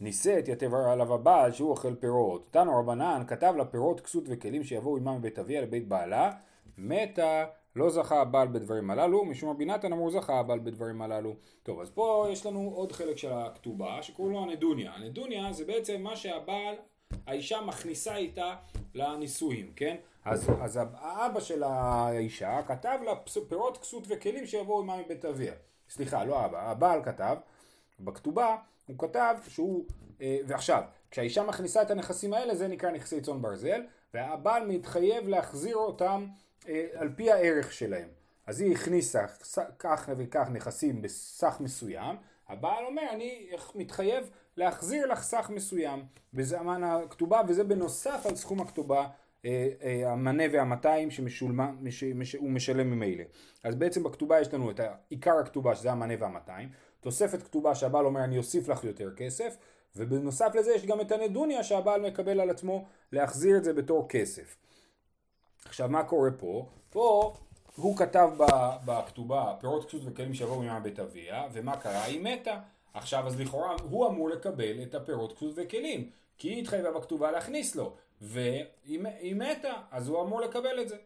נישאת 0.00 0.48
יתב 0.48 0.74
עליו 0.74 1.14
הבעל 1.14 1.52
שהוא 1.52 1.70
אוכל 1.70 1.94
פירות. 1.94 2.48
תנו 2.50 2.78
רבנן 2.78 3.22
כתב 3.26 3.54
לה 3.56 3.64
פירות 3.64 4.00
כסות 4.00 4.24
וכלים 4.26 4.64
שיבואו 4.64 4.96
עמם 4.96 5.16
מבית 5.16 5.38
אביה 5.38 5.62
לבית 5.62 5.88
בעלה, 5.88 6.30
מתה 6.78 7.44
לא 7.76 7.90
זכה 7.90 8.20
הבעל 8.20 8.48
בדברים 8.48 8.90
הללו, 8.90 9.24
משום 9.24 9.50
רבי 9.50 9.64
נתן 9.64 9.92
אמור 9.92 10.10
זכה 10.10 10.38
הבעל 10.38 10.58
בדברים 10.58 11.02
הללו. 11.02 11.34
טוב, 11.62 11.80
אז 11.80 11.90
פה 11.90 12.26
יש 12.30 12.46
לנו 12.46 12.72
עוד 12.74 12.92
חלק 12.92 13.16
של 13.18 13.32
הכתובה 13.32 14.02
שקוראים 14.02 14.34
לו 14.34 14.42
הנדוניה. 14.42 14.92
הנדוניה 14.92 15.52
זה 15.52 15.64
בעצם 15.64 16.02
מה 16.02 16.16
שהבעל 16.16 16.74
האישה 17.26 17.60
מכניסה 17.60 18.16
איתה 18.16 18.54
לנישואים, 18.94 19.72
כן? 19.76 19.96
אז, 20.24 20.50
אז 20.60 20.80
האבא 20.94 21.40
של 21.40 21.62
האישה 21.62 22.62
כתב 22.66 22.98
לה 23.04 23.12
פירות 23.48 23.78
כסות 23.78 24.04
וכלים 24.08 24.46
שיבואו 24.46 24.80
עמה 24.80 24.96
מבית 24.96 25.24
אביה. 25.24 25.52
סליחה, 25.88 26.24
לא 26.24 26.38
האבא, 26.38 26.70
הבעל 26.70 27.04
כתב, 27.04 27.36
בכתובה 28.00 28.56
הוא 28.86 28.98
כתב 28.98 29.34
שהוא, 29.48 29.84
אה, 30.20 30.38
ועכשיו, 30.46 30.82
כשהאישה 31.10 31.42
מכניסה 31.42 31.82
את 31.82 31.90
הנכסים 31.90 32.34
האלה 32.34 32.54
זה 32.54 32.68
נקרא 32.68 32.90
נכסי 32.90 33.20
צאן 33.20 33.42
ברזל, 33.42 33.82
והבעל 34.14 34.66
מתחייב 34.66 35.28
להחזיר 35.28 35.76
אותם 35.76 36.26
על 36.94 37.08
פי 37.16 37.30
הערך 37.30 37.72
שלהם. 37.72 38.08
אז 38.46 38.60
היא 38.60 38.72
הכניסה 38.72 39.26
כך 39.78 40.08
וכך 40.16 40.48
נכסים 40.52 41.02
בסך 41.02 41.56
מסוים, 41.60 42.16
הבעל 42.48 42.84
אומר 42.84 43.02
אני 43.12 43.46
מתחייב 43.74 44.30
להחזיר 44.56 45.06
לך 45.06 45.22
סך 45.22 45.50
מסוים, 45.54 46.04
וזה 46.34 46.60
אמן 46.60 46.84
הכתובה, 46.84 47.40
וזה 47.48 47.64
בנוסף 47.64 48.26
על 48.28 48.36
סכום 48.36 48.60
הכתובה 48.60 49.06
אה, 49.44 49.68
אה, 49.82 50.12
המנה 50.12 50.44
והמאתיים 50.52 51.10
שהוא 51.10 52.50
משלם 52.50 52.90
ממילא. 52.90 53.24
אז 53.64 53.74
בעצם 53.74 54.02
בכתובה 54.02 54.40
יש 54.40 54.54
לנו 54.54 54.70
את 54.70 54.80
עיקר 55.10 55.38
הכתובה 55.38 55.74
שזה 55.74 55.92
המנה 55.92 56.14
והמאתיים, 56.18 56.68
תוספת 57.00 57.42
כתובה 57.42 57.74
שהבעל 57.74 58.06
אומר 58.06 58.24
אני 58.24 58.38
אוסיף 58.38 58.68
לך 58.68 58.84
יותר 58.84 59.14
כסף, 59.16 59.56
ובנוסף 59.96 60.54
לזה 60.54 60.72
יש 60.74 60.86
גם 60.86 61.00
את 61.00 61.12
הנדוניה 61.12 61.62
שהבעל 61.62 62.00
מקבל 62.00 62.40
על 62.40 62.50
עצמו 62.50 62.86
להחזיר 63.12 63.56
את 63.56 63.64
זה 63.64 63.72
בתור 63.72 64.08
כסף. 64.08 64.56
עכשיו 65.64 65.88
מה 65.88 66.04
קורה 66.04 66.30
פה? 66.38 66.66
פה 66.90 67.34
הוא 67.76 67.96
כתב 67.96 68.30
בכתובה 68.84 69.54
פירות 69.60 69.84
כסות 69.84 70.00
וכלים 70.04 70.34
שיבואו 70.34 70.62
ממעם 70.62 70.82
בית 70.82 71.00
אביה, 71.00 71.48
ומה 71.52 71.76
קרה? 71.76 72.04
היא 72.04 72.20
מתה. 72.20 72.60
עכשיו 72.94 73.26
אז 73.26 73.40
לכאורה 73.40 73.76
הוא 73.90 74.06
אמור 74.06 74.30
לקבל 74.30 74.82
את 74.82 74.94
הפירות 74.94 75.32
כסות 75.36 75.52
וכלים, 75.56 76.10
כי 76.38 76.48
היא 76.48 76.62
התחייבה 76.62 76.90
בכתובה 76.90 77.30
להכניס 77.30 77.76
לו, 77.76 77.92
והיא 78.20 79.34
מתה, 79.36 79.72
אז 79.90 80.08
הוא 80.08 80.22
אמור 80.22 80.40
לקבל 80.40 80.80
את 80.80 80.88
זה. 80.88 80.96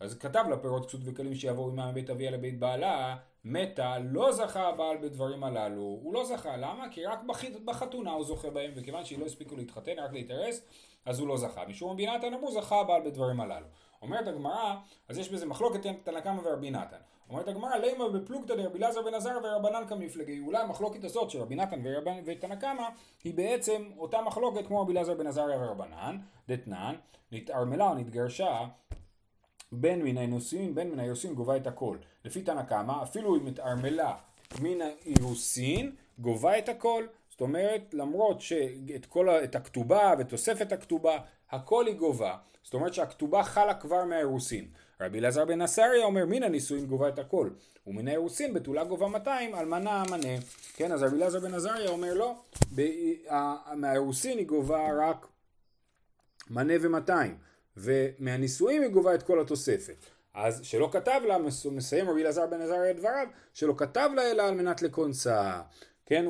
אז 0.00 0.18
כתב 0.18 0.44
לה 0.50 0.56
פירות 0.56 0.86
כסות 0.86 1.00
וכלים 1.04 1.34
שיבואו 1.34 1.70
ממעם 1.70 1.94
בית 1.94 2.10
אביה 2.10 2.30
לבית 2.30 2.58
בעלה, 2.58 3.16
מתה, 3.44 3.98
לא 3.98 4.32
זכה 4.32 4.68
הבעל 4.68 4.96
בדברים 4.96 5.44
הללו, 5.44 5.82
הוא 5.82 6.14
לא 6.14 6.24
זכה, 6.24 6.56
למה? 6.56 6.84
כי 6.90 7.04
רק 7.04 7.20
בחתונה 7.64 8.10
הוא 8.10 8.24
זוכה 8.24 8.50
בהם, 8.50 8.70
וכיוון 8.76 9.04
שהיא 9.04 9.18
לא 9.18 9.26
הספיקו 9.26 9.56
להתחתן, 9.56 9.98
רק 9.98 10.12
להתארס, 10.12 10.60
אז 11.04 11.20
הוא 11.20 11.28
לא 11.28 11.36
זכה. 11.36 11.64
משום 11.68 12.00
נתן 12.00 12.34
אמרו, 12.34 12.52
זכה 12.52 12.80
הבעל 12.80 13.02
בדברים 13.02 13.40
הללו. 13.40 13.66
אומרת 14.06 14.26
הגמרא, 14.26 14.74
אז 15.08 15.18
יש 15.18 15.28
בזה 15.28 15.46
מחלוקת 15.46 15.80
תנא 16.04 16.20
קמא 16.20 16.40
ורבי 16.44 16.70
נתן. 16.70 16.96
אומרת 17.30 17.48
הגמרא, 17.48 17.76
לימה 17.76 18.08
בפלוגתא 18.08 18.54
דרבי 18.54 18.78
אלעזר 18.78 19.02
בן 19.02 19.14
עזר 19.14 19.38
ורבנן 19.42 19.82
כמפלגי. 19.88 20.40
אולי 20.40 20.58
המחלוקת 20.58 21.04
הזאת 21.04 21.30
של 21.30 21.40
רבי 21.40 21.54
נתן 21.54 21.82
ותנא 22.24 22.54
קמא 22.54 22.88
היא 23.24 23.34
בעצם 23.34 23.90
אותה 23.98 24.22
מחלוקת 24.22 24.66
כמו 24.66 24.80
רבי 24.80 24.92
אלעזר 24.92 25.14
בן 25.14 25.26
עזריה 25.26 25.58
ורבנן, 25.58 26.18
דתנן, 26.48 26.94
נתערמלה 27.32 27.88
או 27.88 27.94
נתגרשה 27.94 28.66
בין 29.72 30.02
מן 30.02 30.18
האנוסים 30.18 30.74
בין 30.74 30.90
מן 30.90 31.00
האירוסין 31.00 31.34
גובה 31.34 31.56
את 31.56 31.66
הכל. 31.66 31.96
לפי 32.24 32.42
תנא 32.42 32.62
קמא, 32.62 33.02
אפילו 33.02 33.36
אם 33.36 33.46
התערמלה 33.46 34.14
מן 34.60 34.78
האירוסין, 34.80 35.94
גובה 36.18 36.58
את 36.58 36.68
הכל. 36.68 37.06
זאת 37.36 37.40
אומרת, 37.40 37.94
למרות 37.94 38.40
שאת 38.40 39.06
כל, 39.08 39.28
את 39.28 39.54
הכתובה 39.54 40.14
ותוספת 40.18 40.72
הכתובה, 40.72 41.18
הכל 41.50 41.86
היא 41.86 41.94
גובה. 41.94 42.36
זאת 42.62 42.74
אומרת 42.74 42.94
שהכתובה 42.94 43.42
חלה 43.42 43.74
כבר 43.74 44.04
מהאירוסין. 44.04 44.68
רבי 45.00 45.18
אלעזר 45.18 45.44
בן 45.44 45.60
עשריה 45.60 46.04
אומר 46.04 46.26
מן 46.26 46.42
הנישואין 46.42 46.86
גובה 46.86 47.08
את 47.08 47.18
הכל 47.18 47.50
ומן 47.86 48.08
האירוסין 48.08 48.54
בתולה 48.54 48.84
גובה 48.84 49.08
200 49.08 49.54
אלמנה 49.54 50.02
המנה 50.02 50.38
כן 50.76 50.92
אז 50.92 51.02
רבי 51.02 51.16
אלעזר 51.16 51.40
בן 51.40 51.54
עזריה 51.54 51.88
אומר 51.88 52.14
לא 52.14 52.34
מהאירוסין 53.74 54.38
היא 54.38 54.46
גובה 54.46 54.88
רק 54.98 55.26
מנה 56.50 56.74
ומאתיים 56.80 57.36
ומהנישואים 57.76 58.82
היא 58.82 58.90
גובה 58.90 59.14
את 59.14 59.22
כל 59.22 59.40
התוספת. 59.40 60.06
אז 60.34 60.60
שלא 60.62 60.88
כתב 60.92 61.20
לה, 61.28 61.36
מסיים 61.72 62.10
רבי 62.10 62.22
אלעזר 62.22 62.46
בן 62.46 62.60
עזריה 62.60 62.90
את 62.90 62.96
דבריו, 62.96 63.26
שלא 63.54 63.74
כתב 63.76 64.10
לה 64.16 64.30
אלא 64.30 64.42
על 64.42 64.54
מנת 64.54 64.82
לקונסה. 64.82 65.60
כן, 66.06 66.24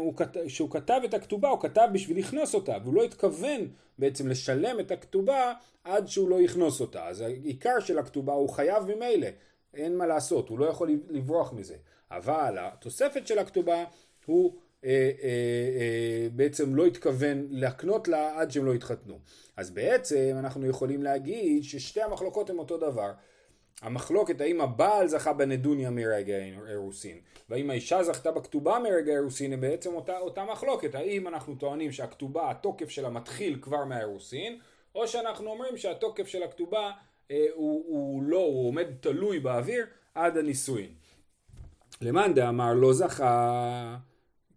כשהוא 0.47 0.71
כתב 0.71 1.01
את 1.05 1.15
הכתובה, 1.15 1.49
הוא 1.49 1.61
כתב 1.61 1.89
בשביל 1.93 2.19
לכנוס 2.19 2.55
אותה, 2.55 2.77
והוא 2.83 2.95
לא 2.95 3.05
התכוון 3.05 3.69
בעצם 3.99 4.29
לשלם 4.29 4.81
את 4.81 4.91
הכתובה 4.91 5.53
עד 5.85 6.09
שהוא 6.09 6.29
לא 6.29 6.41
יכנוס 6.41 6.81
אותה. 6.81 7.07
אז 7.07 7.21
העיקר 7.21 7.81
של 7.81 7.99
הכתובה 7.99 8.33
הוא 8.33 8.49
חייב 8.49 8.85
ממילא, 8.85 9.29
אין 9.75 9.97
מה 9.97 10.07
לעשות, 10.07 10.49
הוא 10.49 10.59
לא 10.59 10.67
יכול 10.67 10.91
לברוח 11.09 11.53
מזה. 11.53 11.77
אבל 12.11 12.57
התוספת 12.61 13.27
של 13.27 13.39
הכתובה 13.39 13.85
הוא 14.27 14.55
אה, 14.85 14.91
אה, 14.91 15.29
אה, 15.29 16.29
בעצם 16.33 16.75
לא 16.75 16.87
התכוון 16.87 17.47
להקנות 17.51 18.09
לה 18.09 18.41
עד 18.41 18.51
שהם 18.51 18.65
לא 18.65 18.75
יתחתנו. 18.75 19.19
אז 19.57 19.71
בעצם 19.71 20.37
אנחנו 20.39 20.67
יכולים 20.67 21.03
להגיד 21.03 21.65
ששתי 21.65 22.03
המחלוקות 22.03 22.51
הן 22.51 22.59
אותו 22.59 22.79
דבר. 22.79 23.11
המחלוקת 23.83 24.41
האם 24.41 24.61
הבעל 24.61 25.09
זכה 25.09 25.33
בנדוניה 25.33 25.91
מרגע 25.91 26.35
האירוסין 26.67 27.19
והאם 27.49 27.71
האישה 27.71 28.03
זכתה 28.03 28.31
בכתובה 28.31 28.79
מרגע 28.79 29.13
האירוסין 29.13 29.51
היא 29.51 29.59
בעצם 29.59 29.95
אותה, 29.95 30.19
אותה 30.19 30.45
מחלוקת 30.45 30.95
האם 30.95 31.29
אנחנו 31.29 31.55
טוענים 31.55 31.93
שהכתובה 31.93 32.51
התוקף 32.51 32.89
שלה 32.89 33.11
מתחיל 33.11 33.59
כבר 33.63 33.85
מהאירוסין 33.85 34.59
או 34.95 35.09
שאנחנו 35.09 35.51
אומרים 35.51 35.77
שהתוקף 35.77 36.27
של 36.27 36.43
הכתובה 36.43 36.91
אה, 37.31 37.47
הוא, 37.55 37.85
הוא 37.87 38.23
לא, 38.23 38.39
הוא 38.39 38.69
עומד 38.69 38.87
תלוי 39.01 39.41
באוויר 39.41 39.87
עד 40.15 40.37
הנישואין. 40.37 40.91
למאן 42.01 42.35
דאמר 42.35 42.75
לא 42.75 42.93
זכה 42.93 43.97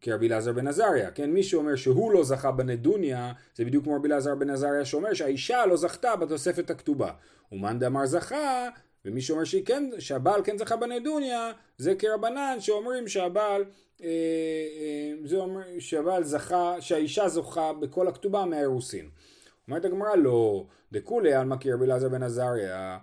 כרבי 0.02 0.28
אלעזר 0.28 0.54
בן 0.54 0.68
עזריה, 0.68 1.12
כן? 1.12 1.32
מי 1.32 1.44
שאומר 1.44 1.76
שהוא 1.76 2.12
לא 2.12 2.24
זכה 2.24 2.52
בנדוניה, 2.52 3.34
זה 3.56 3.66
בדיוק 3.66 3.84
כמו 3.84 3.96
רבי 3.96 4.08
אלעזר 4.08 4.36
בן 4.36 4.50
עזריה 4.50 4.86
שאומר 4.86 5.14
שהאישה 5.14 5.66
לא 5.66 5.78
זכתה 5.78 6.16
בתוספת 6.16 6.70
הכתובה. 6.70 7.12
ומאן 7.52 7.80
דאמר 7.80 8.06
זכה, 8.06 8.70
ומי 9.06 9.22
שאומר 9.22 9.44
כן, 9.66 9.90
שהבעל 10.00 10.42
כן 10.44 10.58
זכה 10.58 10.76
בנדוניה, 10.76 11.52
זה 11.78 11.96
כרבנן 11.96 12.58
שאומרים 12.60 13.08
שהבעל, 13.08 13.66
אה, 14.04 14.08
אה, 14.08 15.14
זה 15.26 15.38
אומר 15.38 15.62
שהבעל 15.80 16.24
זכה, 16.24 16.82
שהאישה 16.82 17.28
זוכה 17.28 17.74
בכל 17.74 18.08
הכתובה 18.08 18.46
מהאירוסין. 18.46 19.10
אומרת 19.68 19.86
הגמרא 19.86 20.16
לא, 20.16 20.66
דכולי 20.92 21.34
עלמא 21.34 21.56
כרבי 21.60 21.86
אלעזר 21.86 22.10
בן 22.10 22.24
עזריה, 22.24 22.98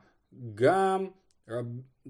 גם 0.54 1.08
רב, 1.48 1.66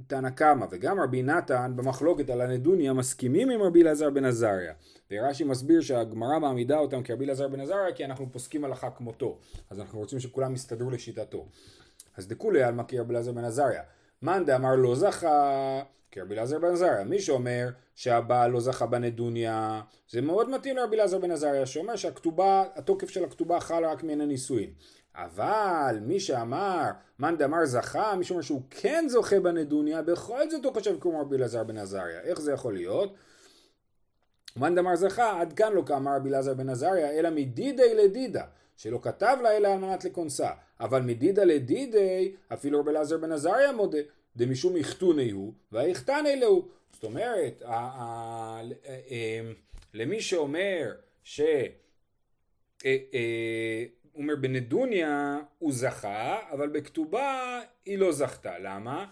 תנא 0.07 0.31
קמא 0.31 0.66
וגם 0.71 1.00
רבי 1.00 1.23
נתן 1.23 1.73
במחלוקת 1.76 2.31
על 2.31 2.40
הנדוניה 2.40 2.93
מסכימים 2.93 3.50
עם 3.50 3.62
רבי 3.62 3.83
אלעזר 3.83 4.11
בן 4.11 4.25
עזריה. 4.25 4.73
ורש"י 5.11 5.45
מסביר 5.45 5.81
שהגמרא 5.81 6.38
מעמידה 6.38 6.78
אותם 6.78 7.02
כרבי 7.02 7.25
אלעזר 7.25 7.49
בן 7.49 7.61
עזריה 7.61 7.93
כי 7.95 8.05
אנחנו 8.05 8.33
פוסקים 8.33 8.64
הלכה 8.64 8.90
כמותו. 8.90 9.38
אז 9.71 9.81
אנחנו 9.81 9.99
רוצים 9.99 10.21
שכולם 10.21 10.55
יסתדרו 10.55 10.90
לשיטתו. 10.90 11.47
אז 12.16 12.28
דכולי 12.28 12.62
עלמא 12.62 12.82
כרבי 12.88 13.14
אלעזר 13.14 13.32
בן 13.32 13.44
עזריה. 13.44 13.82
מאן 14.23 14.44
דאמר 14.44 14.76
לא 14.76 14.94
זכה 14.94 15.82
כרבי 16.12 16.35
אלעזר 16.35 16.58
בן 16.58 16.73
עזריה. 16.73 17.04
מי 17.04 17.20
שאומר 17.20 17.68
שהבעל 17.94 18.50
לא 18.50 18.61
זכה 18.61 18.87
בנדוניה, 18.87 19.82
זה 20.11 20.20
מאוד 20.20 20.50
מתאים 20.50 20.76
לרבי 20.76 20.96
אלעזר 20.96 21.18
בן 21.18 21.30
עזריה 21.30 21.66
שאומר 21.66 21.96
שהכתובה, 21.96 22.64
התוקף 22.75 23.08
של 23.08 23.25
הכתובה 23.25 23.61
חל 23.61 23.85
רק 23.85 24.02
מן 24.02 24.20
הנישואין. 24.20 24.70
אבל 25.14 25.99
מי 26.02 26.20
שאמר, 26.20 26.90
מאן 27.18 27.37
דאמר 27.37 27.64
זכה, 27.64 28.14
מי 28.16 28.25
שאומר 28.25 28.42
שהוא 28.42 28.62
כן 28.70 29.04
זוכה 29.08 29.40
בנדוניה, 29.40 30.02
בכל 30.02 30.50
זאת 30.50 30.64
הוא 30.64 30.73
חושב 30.73 30.96
כמו 31.00 31.20
רבי 31.20 31.37
אלעזר 31.37 31.64
בן 31.64 31.78
עזריה. 31.78 32.20
איך 32.20 32.40
זה 32.40 32.52
יכול 32.52 32.75
להיות? 32.75 33.14
מאן 34.56 34.75
דאמר 34.75 34.96
זכה, 34.96 35.40
עד 35.40 35.52
כאן 35.52 35.73
לא 35.73 35.82
כאמר 35.87 36.16
רבי 36.16 36.28
אלעזר 36.28 36.54
בן 36.54 36.68
עזריה, 36.68 37.11
אלא 37.11 37.30
מדידי 37.30 37.94
לדידה, 37.94 38.44
שלא 38.76 38.99
כתב 39.02 39.37
לה 39.42 39.56
אלא 39.56 39.68
על 39.68 39.78
מנת 39.78 40.04
לכונסה. 40.04 40.50
אבל 40.80 41.02
מדידה 41.02 41.45
לדידי, 41.45 42.33
אפילו 42.52 42.80
רבי 42.80 42.90
אלעזר 42.90 43.18
בן 43.18 43.33
עזריה 43.33 43.73
מודה, 43.73 43.99
דמשום 44.37 44.76
יחתוני 44.76 45.30
הוא, 45.30 45.52
והיחתני 45.73 46.37
להו. 46.40 46.68
זאת 46.92 47.04
אומרת, 47.04 47.62
אה, 47.62 48.61
למי 49.95 50.21
שאומר 50.21 50.92
ש... 51.25 51.40
אה, 51.40 52.97
אה, 53.14 53.85
הוא 54.12 54.23
אומר 54.23 54.37
בנדוניה 54.37 55.38
הוא 55.59 55.73
זכה, 55.73 56.38
אבל 56.52 56.68
בכתובה 56.68 57.61
היא 57.87 57.99
לא 57.99 58.12
זכתה. 58.12 58.59
למה? 58.59 59.06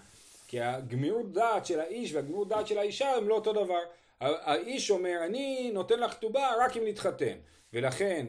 כי 0.49 0.61
הגמירות 0.61 1.33
דעת 1.33 1.67
של 1.67 1.81
האיש 1.81 2.15
והגמירות 2.15 2.49
דעת 2.49 2.67
של 2.67 2.79
האישה 2.79 3.11
הם 3.11 3.29
לא 3.29 3.35
אותו 3.35 3.53
דבר. 3.53 3.81
האיש 4.21 4.91
אומר, 4.91 5.19
אני 5.27 5.71
נותן 5.75 6.01
לך 6.01 6.13
כתובה 6.13 6.53
רק 6.61 6.77
אם 6.77 6.83
נתחתן. 6.87 7.35
ולכן 7.73 8.27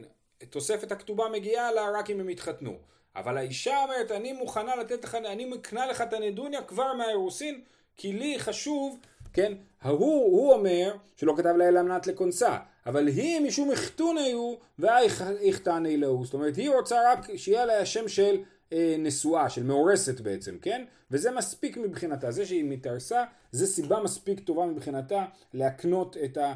תוספת 0.50 0.92
הכתובה 0.92 1.28
מגיעה 1.32 1.72
לה 1.72 1.90
רק 1.90 2.10
אם 2.10 2.20
הם 2.20 2.30
יתחתנו. 2.30 2.76
אבל 3.16 3.38
האישה 3.38 3.82
אומרת, 3.82 4.10
אני 4.10 4.32
מוכנה 4.32 4.76
לתת 4.76 5.04
לך, 5.04 5.14
אני 5.14 5.44
מקנה 5.44 5.86
לך 5.86 6.00
את 6.00 6.12
הנדוניה 6.12 6.62
כבר 6.62 6.92
מהאירוסין, 6.92 7.60
כי 7.96 8.12
לי 8.12 8.38
חשוב 8.38 8.98
כן? 9.36 9.52
ההוא, 9.82 10.24
הוא 10.24 10.52
אומר 10.52 10.94
שלא 11.16 11.34
כתב 11.36 11.54
לה 11.56 11.68
אלא 11.68 11.82
מנת 11.82 12.06
לכונסה, 12.06 12.58
אבל 12.86 13.08
היא 13.08 13.40
משום 13.40 13.70
החתוני 13.70 14.32
הוא 14.32 14.58
והיכתני 14.78 15.96
להו, 15.96 16.24
זאת 16.24 16.34
אומרת 16.34 16.56
היא 16.56 16.70
רוצה 16.70 17.12
רק 17.12 17.36
שיהיה 17.36 17.64
לה 17.64 17.80
השם 17.80 18.08
של 18.08 18.36
אה, 18.72 18.96
נשואה, 18.98 19.50
של 19.50 19.62
מאורסת 19.62 20.20
בעצם, 20.20 20.58
כן? 20.62 20.84
וזה 21.10 21.30
מספיק 21.30 21.76
מבחינתה, 21.76 22.30
זה 22.30 22.46
שהיא 22.46 22.64
מתארסה, 22.64 23.24
זה 23.52 23.66
סיבה 23.66 24.00
מספיק 24.00 24.40
טובה 24.40 24.66
מבחינתה 24.66 25.24
להקנות 25.54 26.16
את, 26.24 26.36
ה, 26.36 26.54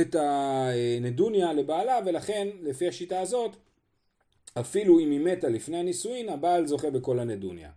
את 0.00 0.16
הנדוניה 0.18 1.52
לבעלה, 1.52 1.98
ולכן 2.06 2.48
לפי 2.62 2.88
השיטה 2.88 3.20
הזאת 3.20 3.56
אפילו 4.60 5.00
אם 5.00 5.10
היא 5.10 5.20
מתה 5.20 5.48
לפני 5.48 5.76
הנישואין, 5.76 6.28
הבעל 6.28 6.66
זוכה 6.66 6.90
בכל 6.90 7.18
הנדוניה. 7.18 7.70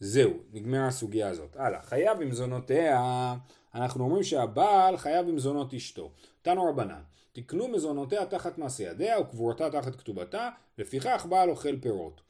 זהו, 0.00 0.32
נגמרה 0.52 0.86
הסוגיה 0.86 1.28
הזאת. 1.28 1.56
הלאה, 1.56 1.82
חייב 1.82 2.18
במזונותיה, 2.18 3.34
אנחנו 3.74 4.04
אומרים 4.04 4.22
שהבעל 4.22 4.96
חייב 4.96 5.26
במזונות 5.26 5.74
אשתו. 5.74 6.10
תנו 6.42 6.64
רבנן, 6.64 7.00
תקנו 7.32 7.68
מזונותיה 7.68 8.26
תחת 8.26 8.58
מעשה 8.58 8.84
ידיה 8.84 9.20
וקבורתה 9.20 9.70
תחת 9.70 9.96
כתובתה, 9.96 10.50
לפיכך 10.78 11.26
בעל 11.28 11.50
אוכל 11.50 11.76
פירות. 11.80 12.20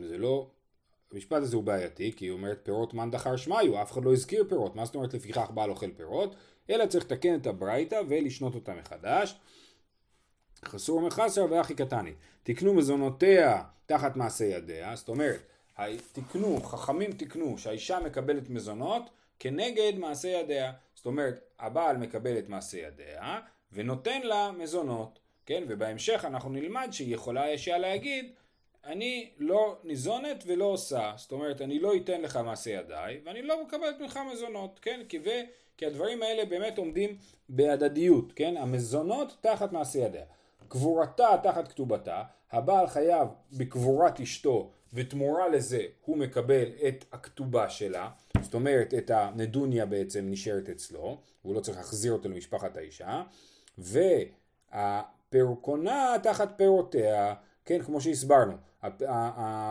זה 0.00 0.18
לא, 0.18 0.50
המשפט 1.12 1.42
הזה 1.42 1.56
הוא 1.56 1.64
בעייתי, 1.64 2.12
כי 2.16 2.24
היא 2.24 2.32
אומרת 2.32 2.60
פירות 2.62 2.94
מאן 2.94 3.10
דחר 3.10 3.36
שמיו, 3.36 3.82
אף 3.82 3.92
אחד 3.92 4.04
לא 4.04 4.12
הזכיר 4.12 4.44
פירות, 4.48 4.76
מה 4.76 4.84
זאת 4.84 4.94
אומרת 4.94 5.14
לפיכך 5.14 5.50
בעל 5.54 5.70
אוכל 5.70 5.90
פירות? 5.90 6.36
אלא 6.70 6.86
צריך 6.86 7.04
לתקן 7.04 7.34
את 7.34 7.46
הברייתא 7.46 8.00
ולשנות 8.08 8.54
אותה 8.54 8.74
מחדש. 8.74 9.36
חסור 10.64 11.00
מחסר 11.00 11.46
ואחי 11.50 11.74
קטני. 11.74 12.12
תקנו 12.42 12.74
מזונותיה 12.74 13.62
תחת 13.86 14.16
מעשה 14.16 14.44
ידיה, 14.44 14.96
זאת 14.96 15.08
אומרת, 15.08 15.42
תקנו, 16.12 16.60
חכמים 16.62 17.12
תקנו 17.12 17.58
שהאישה 17.58 18.00
מקבלת 18.00 18.50
מזונות 18.50 19.10
כנגד 19.38 19.92
מעשה 19.98 20.28
ידיה. 20.28 20.72
זאת 20.94 21.06
אומרת, 21.06 21.40
הבעל 21.58 21.96
מקבל 21.96 22.38
את 22.38 22.48
מעשה 22.48 22.78
ידיה 22.78 23.40
ונותן 23.72 24.22
לה 24.22 24.52
מזונות, 24.52 25.18
כן? 25.46 25.64
ובהמשך 25.68 26.24
אנחנו 26.24 26.50
נלמד 26.50 26.88
שהיא 26.90 27.14
יכולה 27.14 27.42
האישה 27.42 27.78
להגיד 27.78 28.32
אני 28.84 29.30
לא 29.38 29.76
ניזונת 29.84 30.44
ולא 30.46 30.64
עושה, 30.64 31.12
זאת 31.16 31.32
אומרת 31.32 31.60
אני 31.60 31.78
לא 31.78 31.96
אתן 31.96 32.20
לך 32.20 32.36
מעשה 32.36 32.70
ידיי 32.70 33.20
ואני 33.24 33.42
לא 33.42 33.64
מקבלת 33.64 34.00
ממך 34.00 34.20
מזונות, 34.32 34.78
כן? 34.82 35.00
כי, 35.08 35.18
כי 35.82 35.86
הדברים 35.86 36.22
האלה 36.22 36.44
באמת 36.44 36.78
עומדים 36.78 37.16
בהדדיות, 37.48 38.32
כן? 38.36 38.54
המזונות 38.56 39.36
תחת 39.40 39.72
מעשה 39.72 39.98
ידיה. 39.98 40.24
קבורתה 40.68 41.28
תחת 41.42 41.68
כתובתה, 41.68 42.22
הבעל 42.52 42.86
חייב 42.86 43.28
בקבורת 43.52 44.20
אשתו 44.20 44.70
ותמורה 44.92 45.48
לזה 45.48 45.82
הוא 46.04 46.16
מקבל 46.16 46.68
את 46.88 47.04
הכתובה 47.12 47.70
שלה, 47.70 48.10
זאת 48.42 48.54
אומרת 48.54 48.94
את 48.94 49.10
הנדוניה 49.10 49.86
בעצם 49.86 50.24
נשארת 50.30 50.68
אצלו, 50.68 51.18
הוא 51.42 51.54
לא 51.54 51.60
צריך 51.60 51.78
להחזיר 51.78 52.12
אותו 52.12 52.28
למשפחת 52.28 52.76
האישה, 52.76 53.22
והפרקונה 54.72 56.16
תחת 56.22 56.52
פירותיה, 56.56 57.34
כן? 57.64 57.82
כמו 57.82 58.00
שהסברנו, 58.00 58.54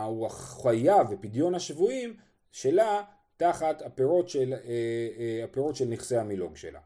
הוא 0.04 0.28
חייב 0.28 1.10
בפדיון 1.10 1.54
השבויים 1.54 2.16
שלה 2.50 3.02
תחת 3.36 3.82
הפירות 3.82 4.28
של, 4.28 4.54
אה, 4.54 4.58
אה, 5.18 5.44
הפירות 5.44 5.76
של 5.76 5.84
נכסי 5.84 6.16
המילוג 6.16 6.56
שלה. 6.56 6.80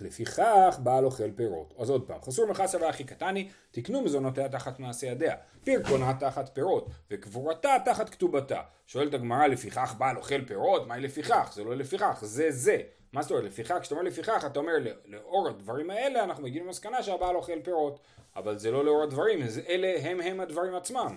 לפיכך 0.00 0.78
בעל 0.82 1.04
אוכל 1.04 1.30
פירות. 1.36 1.74
אז 1.78 1.90
עוד 1.90 2.06
פעם, 2.06 2.22
חסור 2.22 2.46
מחסה 2.46 2.78
ואחי 2.80 3.04
קטני, 3.04 3.48
תקנו 3.70 4.02
מזונותיה 4.02 4.48
תחת 4.48 4.80
מעשה 4.80 5.06
ידיה, 5.06 5.36
פרקונה 5.64 6.14
תחת 6.20 6.50
פירות, 6.54 6.88
וקבורתה 7.10 7.76
תחת 7.84 8.08
כתובתה. 8.08 8.60
שואלת 8.86 9.14
הגמרא, 9.14 9.46
לפיכך 9.46 9.94
בעל 9.98 10.16
אוכל 10.16 10.44
פירות? 10.44 10.86
מהי 10.86 11.00
לפיכך? 11.00 11.52
זה 11.54 11.64
לא 11.64 11.76
לפיכך, 11.76 12.18
זה 12.22 12.50
זה. 12.50 12.78
מה 13.12 13.22
זאת 13.22 13.30
אומרת? 13.30 13.44
לפיכך, 13.44 13.78
כשאתה 13.80 13.94
אומר 13.94 14.06
לפיכך, 14.08 14.44
אתה 14.46 14.58
אומר 14.58 14.72
לאור 15.06 15.48
הדברים 15.48 15.90
האלה, 15.90 16.24
אנחנו 16.24 16.42
מגיעים 16.42 16.66
למסקנה 16.66 17.02
שהבעל 17.02 17.36
אוכל 17.36 17.60
פירות. 17.64 18.00
אבל 18.36 18.58
זה 18.58 18.70
לא 18.70 18.84
לאור 18.84 19.02
הדברים, 19.02 19.38
אלה 19.68 19.94
הם 20.02 20.20
הם 20.20 20.40
הדברים 20.40 20.74
עצמם. 20.74 21.16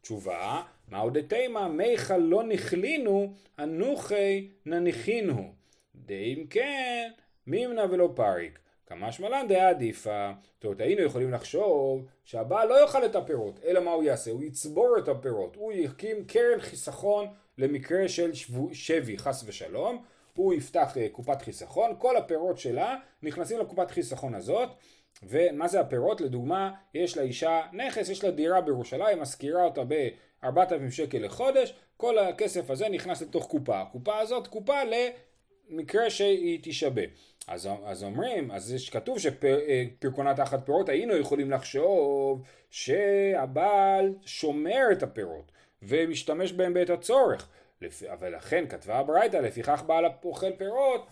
תשובה, 0.00 0.62
מהו 0.88 1.10
דתימה 1.10 1.68
מיכל 1.68 2.16
לא 2.16 2.42
נכלינו, 2.42 3.34
אנוכי 3.58 4.50
נניחינו. 4.66 5.52
די 5.94 6.46
כן, 6.50 7.10
מימנה 7.46 7.84
ולא 7.90 8.12
פריק. 8.16 8.58
כמה 8.86 9.12
שמלן 9.12 9.48
דעה 9.48 9.68
עדיפה. 9.68 10.32
זאת 10.54 10.64
אומרת, 10.64 10.80
היינו 10.80 11.02
יכולים 11.02 11.32
לחשוב 11.32 12.06
שהבעל 12.24 12.68
לא 12.68 12.82
יאכל 12.82 13.04
את 13.04 13.16
הפירות, 13.16 13.60
אלא 13.64 13.80
מה 13.80 13.90
הוא 13.90 14.04
יעשה? 14.04 14.30
הוא 14.30 14.42
יצבור 14.42 14.98
את 14.98 15.08
הפירות. 15.08 15.56
הוא 15.56 15.72
יקים 15.72 16.24
קרן 16.24 16.60
חיסכון 16.60 17.26
למקרה 17.58 18.08
של 18.08 18.30
שבי, 18.72 19.18
חס 19.18 19.44
ושלום. 19.46 20.04
הוא 20.36 20.54
יפתח 20.54 20.96
uh, 20.96 21.12
קופת 21.12 21.42
חיסכון, 21.42 21.94
כל 21.98 22.16
הפירות 22.16 22.58
שלה 22.58 22.96
נכנסים 23.22 23.58
לקופת 23.58 23.90
חיסכון 23.90 24.34
הזאת. 24.34 24.68
ומה 25.22 25.68
זה 25.68 25.80
הפירות? 25.80 26.20
לדוגמה, 26.20 26.72
יש 26.94 27.16
לאישה 27.16 27.60
נכס, 27.72 28.08
יש 28.08 28.24
לה 28.24 28.30
דירה 28.30 28.60
בירושלים, 28.60 29.20
משכירה 29.20 29.64
אותה 29.64 29.82
ב-4,000 29.88 30.90
שקל 30.90 31.18
לחודש, 31.18 31.74
כל 31.96 32.18
הכסף 32.18 32.70
הזה 32.70 32.88
נכנס 32.88 33.22
לתוך 33.22 33.46
קופה. 33.46 33.80
הקופה 33.80 34.18
הזאת 34.18 34.46
קופה 34.46 34.76
למקרה 35.70 36.10
שהיא 36.10 36.62
תישבה. 36.62 37.02
אז, 37.48 37.68
אז 37.84 38.04
אומרים, 38.04 38.50
אז 38.50 38.72
יש 38.72 38.90
כתוב 38.90 39.18
שפרקונה 39.18 40.34
תחת 40.34 40.66
פירות, 40.66 40.88
היינו 40.88 41.16
יכולים 41.16 41.50
לחשוב 41.50 42.42
שהבעל 42.70 44.14
שומר 44.24 44.82
את 44.92 45.02
הפירות 45.02 45.52
ומשתמש 45.82 46.52
בהם 46.52 46.74
בעת 46.74 46.90
הצורך. 46.90 47.48
אבל 48.12 48.36
לכן 48.36 48.64
כתבה 48.68 48.98
הברייתא, 48.98 49.36
לפיכך 49.36 49.82
בעל 49.86 50.04
אוכל 50.24 50.52
פירות 50.58 51.06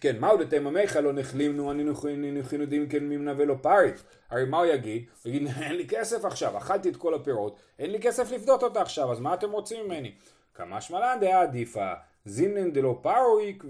כן, 0.00 0.18
מהו 0.18 0.36
דתיממיך 0.36 0.96
לא 0.96 1.12
נחלימנו, 1.12 1.70
אני 1.70 2.32
נכינו 2.32 2.66
דין 2.66 2.86
כן 2.90 3.04
מימנה 3.04 3.32
ולא 3.36 3.54
פריק. 3.62 3.94
הרי 4.30 4.44
מה 4.44 4.58
הוא 4.58 4.66
יגיד? 4.66 5.04
הוא 5.24 5.32
יגיד, 5.32 5.48
אין 5.62 5.76
לי 5.76 5.86
כסף 5.88 6.24
עכשיו, 6.24 6.58
אכלתי 6.58 6.88
את 6.88 6.96
כל 6.96 7.14
הפירות, 7.14 7.56
אין 7.78 7.90
לי 7.90 8.00
כסף 8.00 8.30
לפדות 8.30 8.62
אותה 8.62 8.82
עכשיו, 8.82 9.12
אז 9.12 9.20
מה 9.20 9.34
אתם 9.34 9.50
רוצים 9.50 9.86
ממני? 9.86 10.12
כמה 10.54 10.80
שמלן 10.80 11.18
דעה 11.20 11.42
עדיפה, 11.42 11.92
זימנן 12.24 12.72
דלא 12.72 12.98
פרויק, 13.02 13.64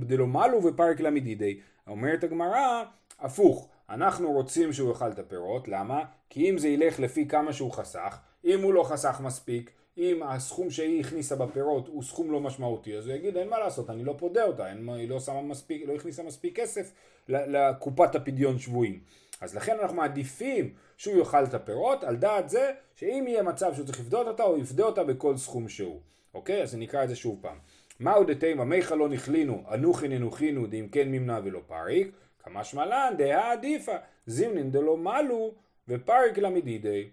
דלא 0.00 0.26
מלו 0.26 0.64
ופריק 0.64 1.00
למדידי. 1.00 1.60
אומרת 1.86 2.24
הגמרא, 2.24 2.82
הפוך, 3.20 3.68
אנחנו 3.90 4.32
רוצים 4.32 4.72
שהוא 4.72 4.88
יאכל 4.88 5.10
את 5.10 5.18
הפירות, 5.18 5.68
למה? 5.68 6.04
כי 6.30 6.50
אם 6.50 6.58
זה 6.58 6.68
ילך 6.68 7.00
לפי 7.00 7.28
כמה 7.28 7.52
שהוא 7.52 7.72
חסך, 7.72 8.18
אם 8.44 8.62
הוא 8.62 8.74
לא 8.74 8.82
חסך 8.82 9.20
מספיק, 9.24 9.70
אם 9.98 10.22
הסכום 10.22 10.70
שהיא 10.70 11.00
הכניסה 11.00 11.36
בפירות 11.36 11.88
הוא 11.88 12.02
סכום 12.02 12.32
לא 12.32 12.40
משמעותי, 12.40 12.96
אז 12.96 13.06
הוא 13.06 13.14
יגיד 13.14 13.36
אין 13.36 13.48
מה 13.48 13.58
לעשות, 13.58 13.90
אני 13.90 14.04
לא 14.04 14.14
פודה 14.18 14.44
אותה, 14.44 14.68
אין, 14.68 14.88
היא 14.88 15.08
לא, 15.08 15.18
מספיק, 15.42 15.82
לא 15.86 15.94
הכניסה 15.94 16.22
מספיק 16.22 16.56
כסף 16.56 16.92
לקופת 17.28 18.14
הפדיון 18.14 18.58
שבויים. 18.58 19.00
אז 19.40 19.56
לכן 19.56 19.76
אנחנו 19.82 19.96
מעדיפים 19.96 20.74
שהוא 20.96 21.18
יאכל 21.18 21.44
את 21.44 21.54
הפירות, 21.54 22.04
על 22.04 22.16
דעת 22.16 22.48
זה 22.48 22.70
שאם 22.94 23.24
יהיה 23.28 23.42
מצב 23.42 23.74
שהוא 23.74 23.86
צריך 23.86 24.00
לפדות 24.00 24.26
אותה, 24.26 24.42
הוא 24.42 24.58
יפדה 24.58 24.84
אותה 24.84 25.04
בכל 25.04 25.36
סכום 25.36 25.68
שהוא. 25.68 26.00
אוקיי? 26.34 26.62
אז 26.62 26.74
נקרא 26.74 27.04
את 27.04 27.08
זה 27.08 27.16
שוב 27.16 27.38
פעם. 27.40 27.56
מהו 28.00 28.24
דתימה 28.24 28.64
מיכה 28.64 28.94
לא 28.94 29.08
נכלינו, 29.08 29.62
אנוכין 29.74 30.12
אנוכינו, 30.12 30.66
דאם 30.66 30.88
כן 30.88 31.08
מימנה 31.08 31.40
ולא 31.44 31.60
פריק, 31.66 32.12
כמה 32.44 32.64
שמלן 32.64 33.14
דהא 33.18 33.52
עדיפה, 33.52 33.92
זימנין 34.26 34.70
דלא 34.70 34.96
מלו 34.96 35.54
ופריק 35.88 36.38
למדידי. 36.38 37.10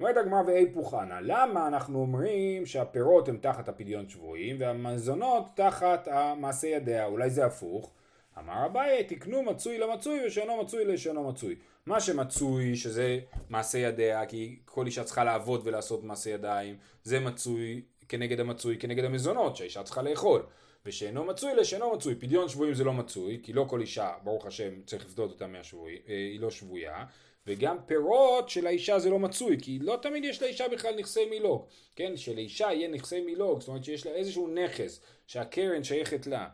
אומרת 0.00 0.16
הגמרא 0.16 0.42
ואי 0.46 0.72
פוחנה, 0.72 1.20
למה 1.20 1.66
אנחנו 1.66 1.98
אומרים 1.98 2.66
שהפירות 2.66 3.28
הם 3.28 3.36
תחת 3.36 3.68
הפדיון 3.68 4.08
שבויים 4.08 4.56
והמזונות 4.60 5.44
תחת 5.54 6.08
המעשה 6.10 6.68
ידיה, 6.68 7.06
אולי 7.06 7.30
זה 7.30 7.46
הפוך? 7.46 7.90
אמר 8.38 8.66
אביי, 8.66 9.04
תקנו 9.04 9.42
מצוי 9.42 9.78
למצוי 9.78 10.26
ושאינו 10.26 10.62
מצוי 10.62 10.84
לשאינו 10.84 11.28
מצוי. 11.28 11.56
מה 11.86 12.00
שמצוי, 12.00 12.76
שזה 12.76 13.18
מעשה 13.48 13.78
ידיה, 13.78 14.26
כי 14.26 14.58
כל 14.64 14.86
אישה 14.86 15.04
צריכה 15.04 15.24
לעבוד 15.24 15.60
ולעשות 15.64 16.04
מעשה 16.04 16.30
ידיים, 16.30 16.76
זה 17.04 17.20
מצוי 17.20 17.82
כנגד 18.08 18.40
המצוי, 18.40 18.78
כנגד 18.78 19.04
המזונות 19.04 19.56
שהאישה 19.56 19.82
צריכה 19.82 20.02
לאכול. 20.02 20.42
ושאינו 20.86 21.24
מצוי 21.24 21.54
לשאינו 21.54 21.92
מצוי. 21.94 22.14
פדיון 22.14 22.48
שבויים 22.48 22.74
זה 22.74 22.84
לא 22.84 22.92
מצוי, 22.92 23.40
כי 23.42 23.52
לא 23.52 23.64
כל 23.68 23.80
אישה, 23.80 24.12
ברוך 24.24 24.46
השם, 24.46 24.82
צריך 24.86 25.04
לפדות 25.04 25.30
אותה 25.30 25.46
מהשבוי, 25.46 25.98
אה, 26.08 26.14
היא 26.14 26.40
לא 26.40 26.50
שבויה. 26.50 27.04
וגם 27.50 27.76
פירות 27.86 28.48
של 28.48 28.66
האישה 28.66 28.98
זה 28.98 29.10
לא 29.10 29.18
מצוי, 29.18 29.56
כי 29.62 29.78
לא 29.78 29.98
תמיד 30.02 30.24
יש 30.24 30.42
לאישה 30.42 30.68
בכלל 30.68 30.94
נכסי 30.98 31.24
מילוג, 31.30 31.66
כן? 31.96 32.16
שלאישה 32.16 32.64
יהיה 32.64 32.88
נכסי 32.88 33.20
מילוג, 33.20 33.60
זאת 33.60 33.68
אומרת 33.68 33.84
שיש 33.84 34.06
לה 34.06 34.12
איזשהו 34.12 34.48
נכס 34.48 35.00
שהקרן 35.26 35.84
שייכת 35.84 36.26
לה, 36.26 36.48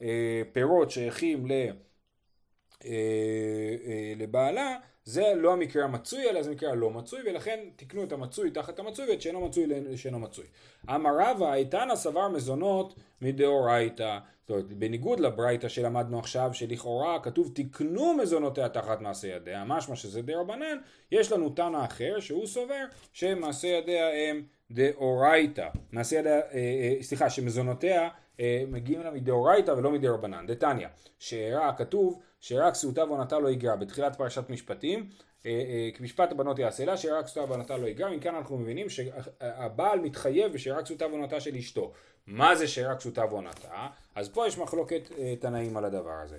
והפירות 0.00 0.90
שייכים. 0.90 1.50
אה, 1.50 1.70
אה, 2.84 4.12
לבעלה, 4.16 4.76
זה 5.04 5.32
לא 5.36 5.52
המקרה 5.52 5.84
המצוי, 5.84 6.30
אלא 6.30 6.42
זה 6.42 6.50
המקרה 6.50 6.70
הלא 6.70 6.90
מצוי, 6.90 7.20
ולכן 7.26 7.60
תקנו 7.76 8.04
את 8.04 8.12
המצוי 8.12 8.50
תחת 8.50 8.78
המצוי 8.78 9.10
ואת 9.10 9.22
שאינו 9.22 9.46
מצוי 9.46 9.66
לשאינו 9.66 10.18
מצוי. 10.18 10.44
אמר 10.90 11.10
רבא, 11.18 11.54
איתנא 11.54 11.96
סבר 11.96 12.28
מזונות 12.28 12.94
מדאורייתא. 13.20 14.18
זאת 14.42 14.50
אומרת, 14.50 14.72
בניגוד 14.72 15.20
לברייתא 15.20 15.68
שלמדנו 15.68 16.18
עכשיו, 16.18 16.50
שלכאורה 16.52 17.20
כתוב 17.22 17.52
תקנו 17.54 18.14
מזונותיה 18.14 18.68
תחת 18.68 19.00
מעשה 19.00 19.28
ידיה, 19.28 19.64
משמע 19.64 19.96
שזה 19.96 20.22
דרבנן, 20.22 20.78
יש 21.12 21.32
לנו 21.32 21.50
תנא 21.50 21.84
אחר 21.84 22.20
שהוא 22.20 22.46
סובר 22.46 22.84
שמעשה 23.12 23.68
ידיה 23.68 24.30
הם 24.30 24.42
דאורייתא. 24.70 25.68
מעשה 25.92 26.16
ידיה, 26.16 26.34
אה, 26.34 26.40
אה, 26.52 27.02
סליחה, 27.02 27.30
שמזונותיה 27.30 28.08
אה, 28.40 28.64
מגיעים 28.68 29.00
לה 29.00 29.10
מדאורייתא 29.10 29.70
ולא 29.70 29.90
מדרבנן. 29.90 30.46
דתניא, 30.46 30.88
שאירע 31.18 31.72
כתוב 31.72 32.20
שרק 32.40 32.72
כסותה 32.72 33.04
ועונתה 33.04 33.38
לא 33.38 33.50
יגרע, 33.50 33.76
בתחילת 33.76 34.16
פרשת 34.16 34.50
משפטים, 34.50 35.10
אה, 35.46 35.50
אה, 35.50 35.90
משפט 36.00 36.32
הבנות 36.32 36.58
יעשה 36.58 36.84
לה, 36.84 36.96
שרק 36.96 37.24
כסותה 37.24 37.44
ועונתה 37.48 37.76
לא 37.76 37.86
יגרע, 37.86 38.10
מכאן 38.10 38.34
אנחנו 38.34 38.58
מבינים 38.58 38.86
שהבעל 38.90 40.00
מתחייב 40.00 40.52
בשרק 40.52 40.84
כסותה 40.84 41.06
ועונתה 41.06 41.40
של 41.40 41.54
אשתו. 41.54 41.92
מה 42.26 42.54
זה 42.54 42.68
שרק 42.68 42.98
כסותה 42.98 43.24
ועונתה? 43.30 43.88
אז 44.14 44.28
פה 44.28 44.46
יש 44.46 44.58
מחלוקת 44.58 45.10
תנאים 45.40 45.76
על 45.76 45.84
הדבר 45.84 46.14
הזה. 46.22 46.38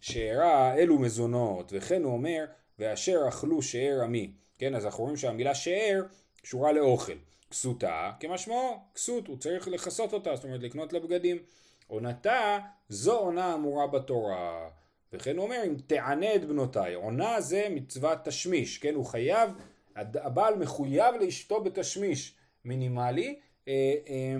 שאירע 0.00 0.74
אלו 0.74 0.98
מזונות, 0.98 1.72
וכן 1.74 2.02
הוא 2.02 2.12
אומר, 2.12 2.44
ואשר 2.78 3.20
אכלו 3.28 3.62
שאר 3.62 4.00
עמי. 4.04 4.30
כן, 4.58 4.74
אז 4.74 4.86
אנחנו 4.86 5.04
רואים 5.04 5.16
שהמילה 5.16 5.54
שאר 5.54 6.02
קשורה 6.42 6.72
לאוכל. 6.72 7.12
כסותה, 7.50 8.10
כמשמעו, 8.20 8.78
כסות, 8.94 9.26
הוא 9.26 9.38
צריך 9.38 9.68
לכסות 9.68 10.12
אותה, 10.12 10.36
זאת 10.36 10.44
אומרת 10.44 10.62
לקנות 10.62 10.92
לה 10.92 11.00
בגדים. 11.00 11.38
עונתה, 11.86 12.58
זו 12.88 13.18
עונה 13.18 13.54
אמורה 13.54 13.86
בתורה. 13.86 14.68
וכן 15.12 15.36
הוא 15.36 15.44
אומר, 15.44 15.62
אם 15.66 15.74
תענה 15.86 16.34
את 16.34 16.44
בנותיי, 16.44 16.94
עונה 16.94 17.40
זה 17.40 17.66
מצוות 17.70 18.18
תשמיש, 18.24 18.78
כן, 18.78 18.94
הוא 18.94 19.04
חייב, 19.04 19.50
הבעל 19.96 20.54
מחויב 20.54 21.14
לאשתו 21.20 21.60
בתשמיש 21.64 22.34
מינימלי, 22.64 23.38
אה, 23.68 23.94
אה, 24.08 24.36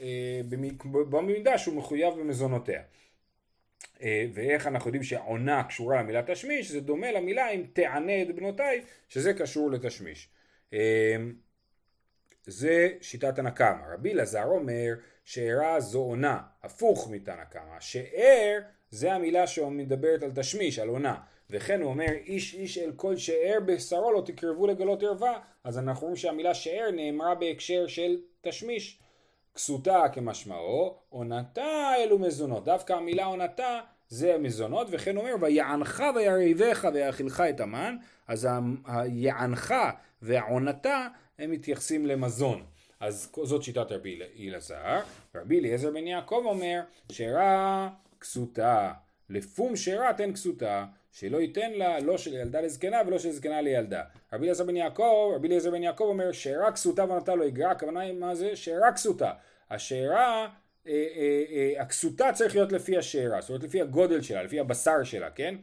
אה, 0.00 0.40
במידה 1.10 1.58
שהוא 1.58 1.74
מחויב 1.74 2.14
במזונותיה. 2.14 2.82
אה, 4.02 4.26
ואיך 4.32 4.66
אנחנו 4.66 4.88
יודעים 4.88 5.02
שעונה 5.02 5.64
קשורה 5.64 6.02
למילה 6.02 6.22
תשמיש, 6.26 6.70
זה 6.70 6.80
דומה 6.80 7.12
למילה 7.12 7.50
אם 7.50 7.64
תענה 7.72 8.22
את 8.22 8.34
בנותיי, 8.34 8.82
שזה 9.08 9.34
קשור 9.34 9.70
לתשמיש. 9.70 10.28
אה, 10.72 11.16
זה 12.46 12.88
שיטת 13.00 13.38
הנקמה. 13.38 13.82
רבי 13.94 14.12
אלעזר 14.12 14.44
אומר 14.44 14.94
שארה 15.24 15.80
זו 15.80 15.98
עונה, 15.98 16.40
הפוך 16.62 17.10
מתנא 17.10 17.44
קמא. 17.44 17.80
שאר 17.80 18.58
זה 18.90 19.12
המילה 19.12 19.46
שמדברת 19.46 20.22
על 20.22 20.30
תשמיש, 20.34 20.78
על 20.78 20.88
עונה. 20.88 21.16
וכן 21.50 21.82
הוא 21.82 21.90
אומר 21.90 22.12
איש 22.26 22.54
איש 22.54 22.78
אל 22.78 22.92
כל 22.96 23.16
שאר 23.16 23.58
בשרו 23.66 24.12
לא 24.12 24.22
תקרבו 24.26 24.66
לגלות 24.66 25.02
ערווה. 25.02 25.38
אז 25.64 25.78
אנחנו 25.78 26.02
רואים 26.02 26.16
שהמילה 26.16 26.54
שאר 26.54 26.90
נאמרה 26.92 27.34
בהקשר 27.34 27.86
של 27.86 28.16
תשמיש. 28.40 28.98
כסותה 29.54 30.02
כמשמעו, 30.12 30.94
עונתה 31.08 31.92
אלו 31.98 32.18
מזונות. 32.18 32.64
דווקא 32.64 32.92
המילה 32.92 33.24
עונתה 33.24 33.80
זה 34.08 34.34
המזונות, 34.34 34.86
וכן 34.90 35.16
אומר 35.16 35.34
ויענך 35.40 36.02
וירעבך 36.14 36.88
ויאכילך 36.94 37.42
את 37.50 37.60
המן, 37.60 37.96
אז 38.28 38.48
היענך 38.84 39.74
והעונתה 40.22 41.08
הם 41.38 41.50
מתייחסים 41.50 42.06
למזון. 42.06 42.64
אז 43.00 43.32
זאת 43.42 43.62
שיטת 43.62 43.92
רבי 43.92 44.20
אלעזר. 44.40 45.00
רבי 45.34 45.58
אליעזר 45.58 45.90
בן 45.90 46.06
יעקב 46.06 46.42
אומר 46.44 46.80
שרע 47.12 47.88
כסותה, 48.26 48.92
לפום 49.30 49.76
שרע 49.76 50.12
תן 50.12 50.32
כסותה, 50.32 50.84
שלא 51.12 51.38
ייתן 51.38 51.72
לה 51.72 52.00
לא 52.00 52.18
של 52.18 52.34
ילדה 52.34 52.60
לזקנה 52.60 52.98
ולא 53.06 53.18
של 53.18 53.30
זקנה 53.30 53.60
לילדה. 53.60 54.02
רבי 54.32 54.42
אליעזר 54.42 54.64
בן 54.64 54.76
יעקב, 54.76 55.32
רבי 55.34 55.48
אליעזר 55.48 55.70
בן 55.70 55.82
יעקב 55.82 56.04
אומר 56.04 56.32
שרע 56.32 56.72
כסותה 56.72 57.04
ונתה 57.04 57.34
לו 57.34 57.44
יגרע, 57.44 57.70
הכוונה 57.70 58.00
היא 58.00 58.12
מה 58.12 58.34
זה? 58.34 58.56
שרע 58.56 58.92
כסותה. 58.92 59.32
השארה, 59.70 60.48
אה, 60.86 60.92
אה, 61.16 61.44
אה, 61.50 61.82
הכסותה 61.82 62.32
צריך 62.34 62.54
להיות 62.54 62.72
לפי 62.72 62.96
השארה, 62.96 63.40
זאת 63.40 63.50
אומרת 63.50 63.62
לפי 63.62 63.80
הגודל 63.80 64.22
שלה, 64.22 64.42
לפי 64.42 64.60
הבשר 64.60 65.04
שלה, 65.04 65.30
כן? 65.30 65.54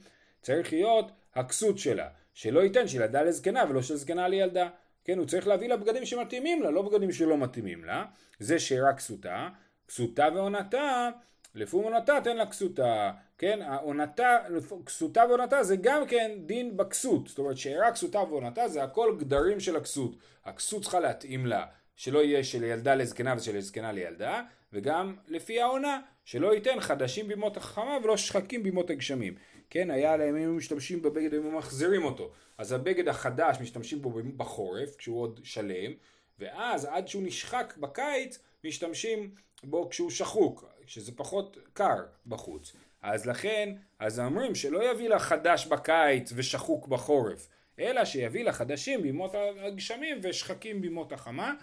צריך 0.42 0.74
להיות 0.74 1.12
הכסות 1.36 1.78
שלה, 1.78 2.08
שלא 2.34 2.60
ייתן 2.60 2.88
של 2.88 3.02
ילדה 3.02 3.24
לזקנה 3.24 3.64
ולא 3.70 3.82
של 3.82 3.96
זקנה 3.96 4.28
לילדה. 4.28 4.70
כן, 5.06 5.18
הוא 5.18 5.26
צריך 5.26 5.48
להביא 5.48 5.70
לה 5.70 5.78
בגדים 5.78 6.06
שמתאימים 6.06 6.64
לה, 6.64 6.72
לא 6.72 6.82
בגדים 6.82 7.12
שלא 7.12 7.38
מתאימים 7.38 7.84
לה. 7.84 8.06
זה 8.40 8.60
שארה 8.60 8.94
כסותה, 8.94 9.50
כסותה 9.88 10.28
ועונתה, 10.36 11.10
לפום 11.56 11.84
עונתה 11.84 12.18
תן 12.24 12.38
לה 12.38 12.46
כסותה, 12.46 13.12
כן, 13.38 13.62
העונתה, 13.62 14.38
כסותה 14.86 15.24
ועונתה 15.30 15.64
זה 15.64 15.76
גם 15.76 16.08
כן 16.08 16.32
דין 16.46 16.78
בכסות, 16.78 17.28
זאת 17.28 17.40
אומרת 17.40 17.58
שארה 17.58 17.92
כסותה 17.92 18.20
ועונתה 18.20 18.68
זה 18.68 18.84
הכל 18.84 19.16
גדרים 19.20 19.60
של 19.60 19.76
הכסות, 19.76 20.16
הכסות 20.46 20.82
צריכה 20.82 21.00
להתאים 21.00 21.46
לה, 21.46 21.66
שלא 21.96 22.24
יהיה 22.24 22.44
של 22.44 22.64
ילדה 22.64 22.96
לזקנה 22.96 23.34
ושל 23.38 23.60
זקנה 23.60 23.92
לילדה, 23.92 24.44
וגם 24.74 25.16
לפי 25.28 25.62
העונה, 25.62 26.00
שלא 26.26 26.54
ייתן 26.54 26.80
חדשים 26.80 27.28
בימות 27.28 27.58
החכמה 27.58 27.98
ולא 28.04 28.18
שחקים 28.18 28.64
בימות 28.64 28.90
הגשמים. 28.90 29.36
כן, 29.70 29.92
היה 29.92 30.18
להם, 30.18 30.36
הם 30.36 30.58
משתמשים 30.58 31.02
בבגד, 31.02 31.34
הם 31.34 31.58
מחזירים 31.58 32.04
אותו. 32.04 32.32
אז 32.58 32.72
הבגד 32.72 33.08
החדש 33.08 33.58
משתמשים 33.62 34.02
בו 34.02 34.14
בחורף, 34.38 34.96
כשהוא 34.96 35.22
עוד 35.22 35.40
שלם, 35.44 35.92
ואז 36.40 36.86
עד 36.86 37.08
שהוא 37.08 37.24
נשחק 37.24 37.74
בקיץ, 37.78 38.40
משתמשים 38.64 39.32
בו 39.64 39.90
כשהוא 39.90 40.10
שחוק, 40.10 40.66
שזה 40.86 41.12
פחות 41.16 41.58
קר 41.74 42.04
בחוץ. 42.28 42.74
אז 43.02 43.26
לכן, 43.26 43.76
אז 44.00 44.20
אומרים 44.20 44.56
שלא 44.56 44.92
יביא 44.92 45.10
לה 45.10 45.20
חדש 45.20 45.68
בקיץ 45.68 46.32
ושחוק 46.36 46.88
בחורף, 46.88 47.48
אלא 47.80 48.06
שיביא 48.06 48.44
לה 48.44 48.54
חדשים 48.54 49.02
בימות 49.02 49.32
הגשמים 49.60 50.20
ושחקים 50.24 50.82
בימות 50.82 51.12
החמה. 51.12 51.54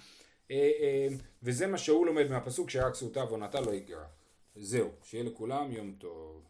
אה, 0.51 0.71
אה, 0.81 1.09
וזה 1.43 1.67
מה 1.67 1.79
שהוא 1.79 2.07
לומד 2.07 2.31
מהפסוק 2.31 2.71
שרק 2.71 2.95
סוטה 2.95 3.25
ועונתה 3.25 3.61
לא 3.61 3.75
יגרע. 3.75 4.05
זהו, 4.55 4.89
שיהיה 5.03 5.25
לכולם 5.25 5.73
יום 5.73 5.95
טוב. 5.99 6.50